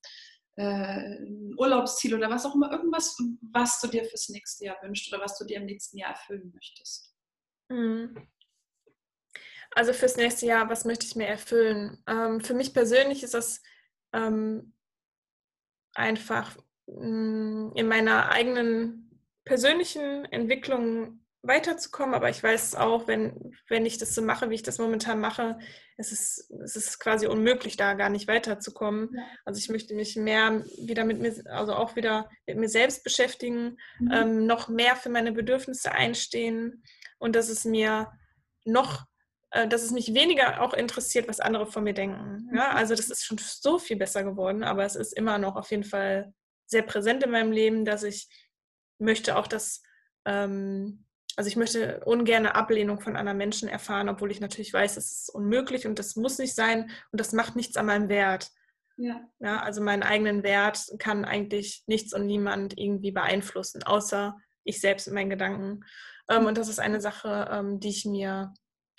[0.57, 3.16] äh, ein Urlaubsziel oder was auch immer, irgendwas,
[3.53, 6.53] was du dir fürs nächste Jahr wünschst oder was du dir im nächsten Jahr erfüllen
[6.55, 7.14] möchtest.
[7.70, 8.29] Mhm.
[9.70, 12.03] Also fürs nächste Jahr, was möchte ich mir erfüllen?
[12.07, 13.61] Ähm, für mich persönlich ist das
[14.12, 14.74] ähm,
[15.95, 23.99] einfach mm, in meiner eigenen persönlichen Entwicklung weiterzukommen, aber ich weiß auch, wenn, wenn ich
[23.99, 25.59] das so mache, wie ich das momentan mache,
[25.97, 29.11] es ist, es ist quasi unmöglich, da gar nicht weiterzukommen.
[29.14, 29.22] Ja.
[29.45, 33.76] Also ich möchte mich mehr wieder mit mir, also auch wieder mit mir selbst beschäftigen,
[33.99, 34.11] mhm.
[34.12, 36.82] ähm, noch mehr für meine Bedürfnisse einstehen
[37.18, 38.11] und dass es mir
[38.64, 39.05] noch
[39.69, 42.51] dass es mich weniger auch interessiert, was andere von mir denken.
[42.55, 42.73] Ja?
[42.73, 42.77] Mhm.
[42.77, 45.85] Also das ist schon so viel besser geworden, aber es ist immer noch auf jeden
[45.85, 46.35] Fall
[46.67, 48.29] sehr präsent in meinem Leben, dass ich
[48.99, 49.83] möchte auch, dass,
[50.25, 51.05] ähm,
[51.37, 55.31] also ich möchte ungern Ablehnung von anderen Menschen erfahren, obwohl ich natürlich weiß, es ist
[55.31, 58.51] unmöglich und das muss nicht sein und das macht nichts an meinem Wert.
[58.97, 59.21] Ja.
[59.41, 59.61] ja.
[59.61, 65.15] Also meinen eigenen Wert kann eigentlich nichts und niemand irgendwie beeinflussen, außer ich selbst in
[65.15, 65.85] meinen Gedanken.
[66.29, 66.47] Ähm, mhm.
[66.49, 68.55] und das ist eine Sache, ähm, die ich mir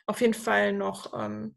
[0.06, 1.56] auf jeden Fall noch ähm,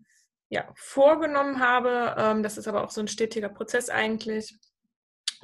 [0.49, 2.15] ja, vorgenommen habe.
[2.19, 4.59] Ähm, das ist aber auch so ein stetiger Prozess eigentlich.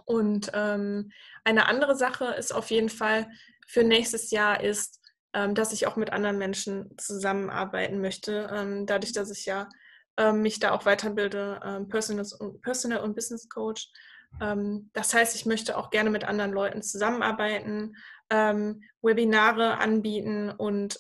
[0.07, 1.13] Und ähm,
[1.45, 3.29] eine andere Sache ist auf jeden Fall
[3.67, 5.01] für nächstes Jahr ist,
[5.33, 8.51] ähm, dass ich auch mit anderen Menschen zusammenarbeiten möchte.
[8.53, 9.69] Ähm, dadurch, dass ich ja
[10.17, 12.25] ähm, mich da auch weiterbilde, Personal,
[12.63, 13.91] Personal und Business Coach.
[14.93, 17.97] das heißt, ich möchte auch gerne mit anderen Leuten zusammenarbeiten,
[18.29, 20.99] Webinare anbieten und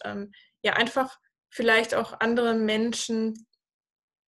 [0.63, 1.19] ja einfach
[1.55, 3.47] vielleicht auch anderen Menschen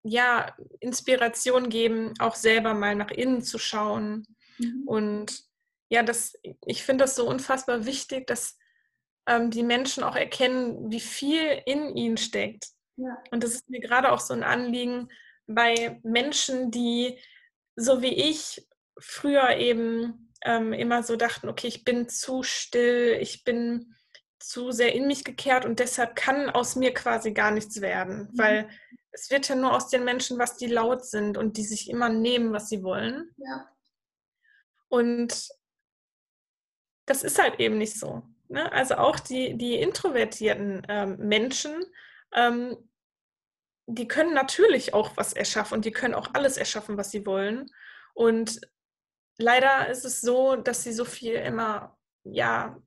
[0.04, 4.24] ja Inspiration geben, auch selber mal nach innen zu schauen.
[4.58, 4.82] Mhm.
[4.86, 5.44] Und
[5.88, 8.56] ja, das, ich finde das so unfassbar wichtig, dass
[9.26, 12.68] ähm, die Menschen auch erkennen, wie viel in ihnen steckt.
[12.96, 13.20] Ja.
[13.32, 15.08] Und das ist mir gerade auch so ein Anliegen
[15.48, 17.18] bei Menschen, die
[17.74, 18.68] so wie ich
[19.00, 23.95] früher eben ähm, immer so dachten, okay, ich bin zu still, ich bin
[24.38, 28.38] zu sehr in mich gekehrt und deshalb kann aus mir quasi gar nichts werden, mhm.
[28.38, 28.68] weil
[29.12, 32.10] es wird ja nur aus den Menschen, was die laut sind und die sich immer
[32.10, 33.30] nehmen, was sie wollen.
[33.38, 33.68] Ja.
[34.88, 35.48] Und
[37.06, 38.22] das ist halt eben nicht so.
[38.48, 38.70] Ne?
[38.72, 41.84] Also auch die, die introvertierten ähm, Menschen,
[42.34, 42.76] ähm,
[43.86, 47.70] die können natürlich auch was erschaffen und die können auch alles erschaffen, was sie wollen.
[48.14, 48.60] Und
[49.38, 52.80] leider ist es so, dass sie so viel immer ja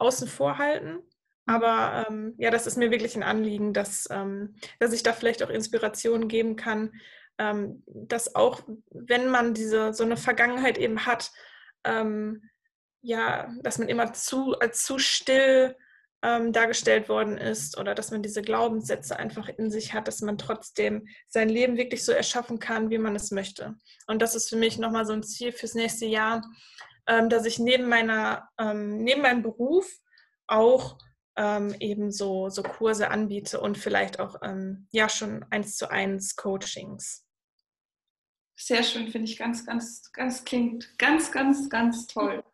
[0.00, 1.00] außen vor halten.
[1.46, 5.42] Aber ähm, ja, das ist mir wirklich ein Anliegen, dass, ähm, dass ich da vielleicht
[5.42, 6.92] auch Inspiration geben kann,
[7.38, 11.32] ähm, dass auch wenn man diese so eine Vergangenheit eben hat,
[11.84, 12.48] ähm,
[13.02, 15.74] ja, dass man immer zu als zu still
[16.22, 20.36] ähm, dargestellt worden ist oder dass man diese Glaubenssätze einfach in sich hat, dass man
[20.36, 23.74] trotzdem sein Leben wirklich so erschaffen kann, wie man es möchte.
[24.06, 26.42] Und das ist für mich nochmal so ein Ziel fürs nächste Jahr,
[27.28, 29.98] dass ich neben meiner, ähm, neben meinem Beruf
[30.46, 30.98] auch
[31.36, 36.36] ähm, eben so, so Kurse anbiete und vielleicht auch ähm, ja schon eins zu eins
[36.36, 37.26] Coachings.
[38.56, 42.44] Sehr schön, finde ich ganz, ganz, ganz klingt ganz, ganz, ganz toll.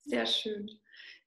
[0.00, 0.70] Sehr schön.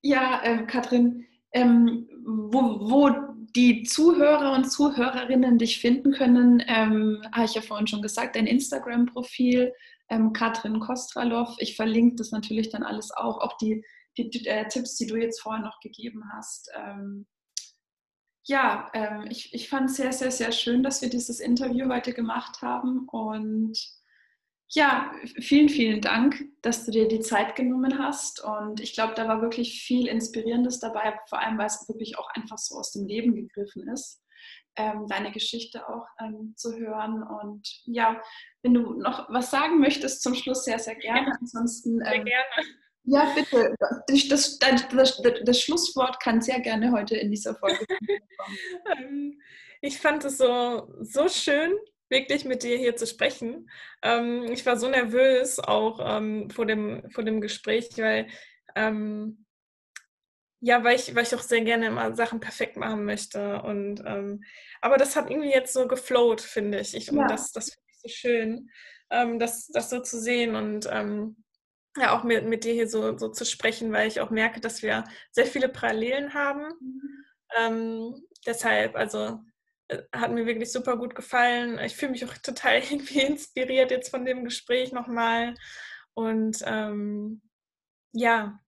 [0.01, 3.09] Ja, ähm, Katrin, ähm, wo, wo
[3.55, 8.47] die Zuhörer und Zuhörerinnen dich finden können, ähm, habe ich ja vorhin schon gesagt, dein
[8.47, 9.71] Instagram-Profil,
[10.10, 11.56] ähm, Katrin Kostralow.
[11.58, 13.84] Ich verlinke das natürlich dann alles auch, auch die,
[14.18, 16.70] die, die äh, Tipps, die du jetzt vorhin noch gegeben hast.
[16.76, 17.28] Ähm,
[18.45, 22.14] ja, ähm, ich, ich fand es sehr, sehr, sehr schön, dass wir dieses Interview heute
[22.14, 23.08] gemacht haben.
[23.08, 23.78] Und
[24.70, 28.43] ja, vielen, vielen Dank, dass du dir die Zeit genommen hast.
[28.43, 32.30] Und ich glaube, da war wirklich viel Inspirierendes dabei, vor allem weil es wirklich auch
[32.34, 34.22] einfach so aus dem Leben gegriffen ist
[34.76, 37.24] ähm, deine Geschichte auch ähm, zu hören.
[37.24, 38.21] Und ja,
[38.61, 41.28] wenn du noch was sagen möchtest zum Schluss, sehr, sehr gerne.
[41.28, 42.01] Ja, Ansonsten.
[42.01, 42.45] Ähm, sehr gerne.
[43.05, 43.76] Ja, bitte.
[44.07, 44.59] Das, das,
[44.89, 47.86] das, das, Schlusswort kann sehr gerne heute in dieser Folge
[48.38, 48.57] kommen.
[48.97, 49.41] Ähm,
[49.82, 51.74] ich fand es so, so schön,
[52.09, 53.69] wirklich mit dir hier zu sprechen.
[54.01, 58.28] Ähm, ich war so nervös auch ähm, vor, dem, vor dem Gespräch, weil
[58.76, 59.43] ähm,
[60.66, 63.61] ja, weil ich, weil ich auch sehr gerne immer Sachen perfekt machen möchte.
[63.64, 64.45] Und ähm,
[64.80, 66.95] aber das hat irgendwie jetzt so geflowt, finde ich.
[66.95, 67.11] ich.
[67.11, 67.28] Und ja.
[67.28, 68.70] das, das finde ich so schön,
[69.09, 71.43] ähm, das, das so zu sehen und ähm,
[71.97, 74.82] ja auch mit, mit dir hier so, so zu sprechen, weil ich auch merke, dass
[74.82, 76.64] wir sehr viele Parallelen haben.
[76.80, 77.26] Mhm.
[77.57, 79.41] Ähm, deshalb, also
[79.89, 81.78] äh, hat mir wirklich super gut gefallen.
[81.80, 85.55] Ich fühle mich auch total irgendwie inspiriert jetzt von dem Gespräch nochmal.
[86.14, 87.41] Und ähm,
[88.14, 88.62] ja,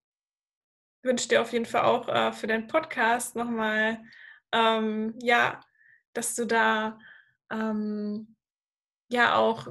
[1.05, 4.03] wünsche dir auf jeden Fall auch äh, für deinen Podcast nochmal,
[4.51, 5.61] ähm, ja,
[6.13, 6.99] dass du da
[7.51, 8.35] ähm,
[9.09, 9.67] ja auch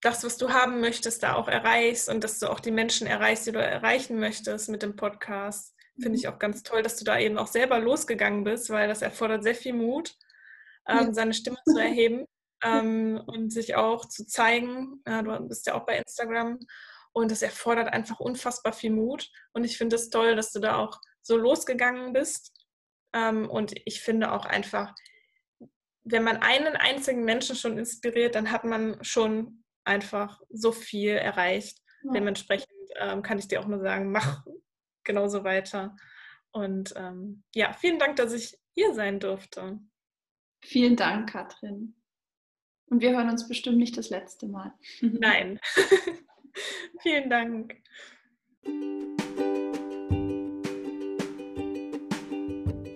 [0.00, 3.46] das, was du haben möchtest, da auch erreichst und dass du auch die Menschen erreichst,
[3.46, 5.74] die du erreichen möchtest mit dem Podcast.
[6.00, 6.30] Finde ich mhm.
[6.30, 9.56] auch ganz toll, dass du da eben auch selber losgegangen bist, weil das erfordert sehr
[9.56, 10.14] viel Mut,
[10.88, 12.26] ähm, seine Stimme zu erheben
[12.62, 15.02] ähm, und sich auch zu zeigen.
[15.06, 16.58] Ja, du bist ja auch bei Instagram
[17.18, 19.30] und es erfordert einfach unfassbar viel Mut.
[19.52, 22.52] Und ich finde es toll, dass du da auch so losgegangen bist.
[23.12, 24.94] Ähm, und ich finde auch einfach,
[26.04, 31.78] wenn man einen einzigen Menschen schon inspiriert, dann hat man schon einfach so viel erreicht.
[32.02, 32.12] Ja.
[32.12, 34.44] Dementsprechend ähm, kann ich dir auch nur sagen, mach
[35.04, 35.96] genauso weiter.
[36.52, 39.78] Und ähm, ja, vielen Dank, dass ich hier sein durfte.
[40.64, 41.94] Vielen Dank, Katrin.
[42.86, 44.72] Und wir hören uns bestimmt nicht das letzte Mal.
[45.00, 45.60] Nein.
[47.02, 47.74] Vielen Dank.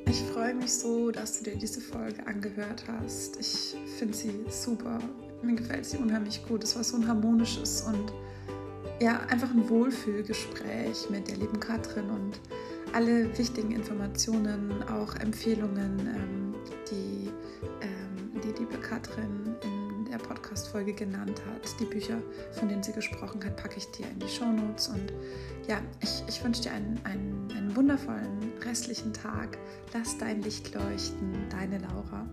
[0.06, 3.38] Ich freue mich so, dass du dir diese Folge angehört hast.
[3.40, 4.98] Ich finde sie super.
[5.42, 6.64] Mir gefällt sie unheimlich gut.
[6.64, 8.12] Es war so ein harmonisches und
[9.00, 12.40] ja, einfach ein Wohlfühlgespräch mit der lieben Katrin und
[12.92, 16.54] alle wichtigen Informationen, auch Empfehlungen, ähm,
[16.90, 17.30] die
[17.80, 19.51] ähm, die liebe Katrin
[20.32, 22.16] Podcast-Folge genannt hat, die Bücher,
[22.52, 24.88] von denen sie gesprochen hat, packe ich dir in die Shownotes.
[24.88, 25.12] Und
[25.68, 29.58] ja, ich, ich wünsche dir einen, einen, einen wundervollen restlichen Tag.
[29.92, 32.26] Lass dein Licht leuchten, deine Laura.